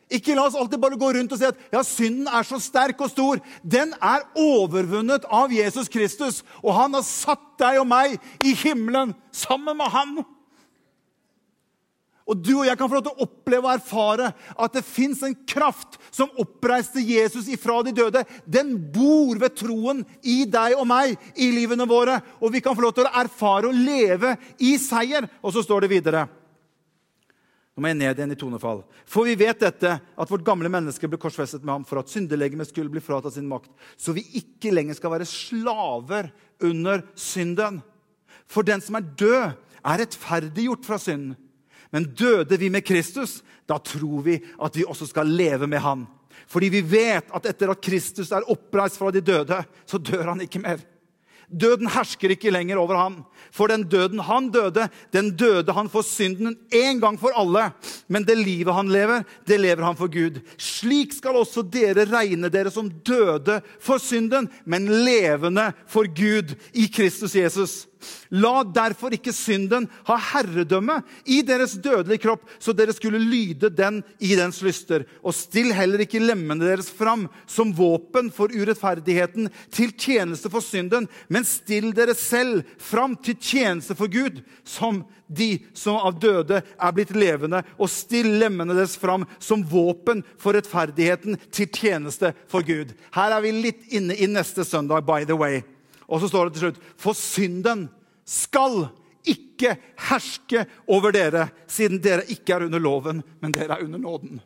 [0.09, 3.01] Ikke la oss alltid bare gå rundt og si at ja, synden er så sterk
[3.05, 3.41] og stor.
[3.61, 9.13] Den er overvunnet av Jesus Kristus, og han har satt deg og meg i himmelen
[9.29, 10.17] sammen med han.
[12.29, 15.23] Og du og jeg kan få lov til å oppleve og erfare at det fins
[15.25, 18.21] en kraft som oppreiste Jesus ifra de døde.
[18.45, 22.19] Den bor ved troen i deg og meg i livene våre.
[22.37, 25.25] Og vi kan få lov til å erfare og leve i seier.
[25.41, 26.27] Og så står det videre.
[27.73, 28.83] Nå må jeg ned igjen i tonefall.
[29.07, 32.69] For vi vet dette, at vårt gamle menneske ble korsfestet med ham for at syndelegemet
[32.69, 36.27] skulle bli fratatt sin makt, så vi ikke lenger skal være slaver
[36.67, 37.79] under synden.
[38.51, 41.37] For den som er død, er rettferdiggjort fra synden.
[41.91, 46.05] Men døde vi med Kristus, da tror vi at vi også skal leve med Han.
[46.49, 50.41] Fordi vi vet at etter at Kristus er oppreist fra de døde, så dør han
[50.45, 50.81] ikke mer.
[51.49, 53.15] Døden hersker ikke lenger over ham.
[53.51, 57.71] For den døden han døde, den døde han for synden en gang for alle.
[58.07, 60.37] Men det livet han lever, det lever han for Gud.
[60.61, 66.85] Slik skal også dere regne dere som døde for synden, men levende for Gud i
[66.93, 67.88] Kristus Jesus.
[68.31, 74.01] La derfor ikke synden ha herredømme i deres dødelige kropp, så dere skulle lyde den
[74.23, 75.05] i dens lyster.
[75.23, 81.09] Og still heller ikke lemmene deres fram som våpen for urettferdigheten til tjeneste for synden,
[81.27, 86.93] men still dere selv fram til tjeneste for Gud, som de som av døde er
[86.95, 92.95] blitt levende, og still lemmene deres fram som våpen for rettferdigheten til tjeneste for Gud.
[93.13, 95.61] Her er vi litt inne i neste søndag, by the way.
[96.09, 97.87] Og så står det til slutt For synden
[98.25, 98.87] skal
[99.29, 99.75] ikke
[100.09, 104.39] herske over dere, siden dere ikke er under loven, men dere er under nåden.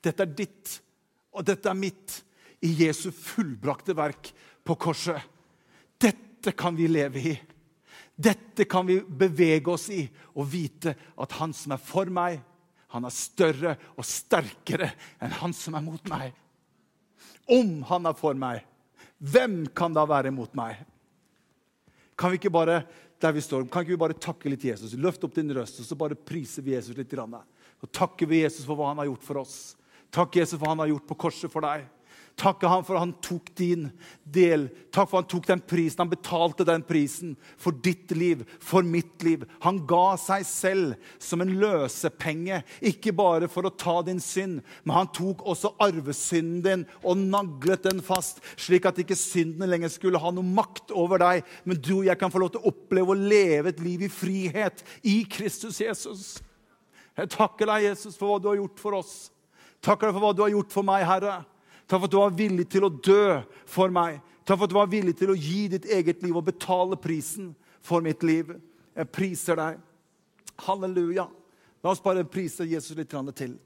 [0.00, 0.76] Dette er ditt,
[1.36, 2.20] og dette er mitt,
[2.60, 4.30] i Jesu fullbrakte verk
[4.64, 5.20] på korset.
[6.00, 7.32] Dette kan vi leve i.
[8.20, 10.02] Dette kan vi bevege oss i
[10.36, 12.36] og vite at han som er for meg,
[12.92, 14.90] han er større og sterkere
[15.22, 16.34] enn han som er mot meg.
[17.48, 18.60] Om han er for meg,
[19.20, 20.80] hvem kan da være imot meg?
[22.16, 22.82] Kan vi ikke bare
[23.20, 24.96] der vi står, kan ikke vi bare takke litt Jesus?
[24.96, 27.12] Løft opp din røst, og så bare priser vi Jesus litt.
[27.20, 29.56] Og takker vi Jesus for hva han har gjort for oss.
[30.12, 31.84] Takk Jesus for hva han har gjort på korset for deg.
[32.40, 33.90] Takke ham for at han tok din
[34.24, 34.68] del.
[34.94, 36.00] Takk for at han tok den prisen.
[36.00, 39.44] Han betalte den prisen for ditt liv, for mitt liv.
[39.66, 44.96] Han ga seg selv som en løsepenge, ikke bare for å ta din synd, men
[44.96, 50.20] han tok også arvesynden din og naglet den fast, slik at ikke syndene lenger skulle
[50.22, 53.12] ha noe makt over deg, men du og jeg kan få lov til å oppleve
[53.12, 56.24] å leve et liv i frihet i Kristus Jesus.
[57.20, 59.14] Jeg takker deg, Jesus, for hva du har gjort for oss.
[59.84, 61.42] Takker deg for hva du har gjort for meg, Herre.
[61.90, 64.20] Takk for at du var villig til å dø for meg.
[64.46, 67.50] Takk for at du var villig til å gi ditt eget liv og betale prisen
[67.82, 68.52] for mitt liv.
[68.94, 69.80] Jeg priser deg.
[70.62, 71.26] Halleluja.
[71.82, 73.56] La oss bare prise Jesus litt til.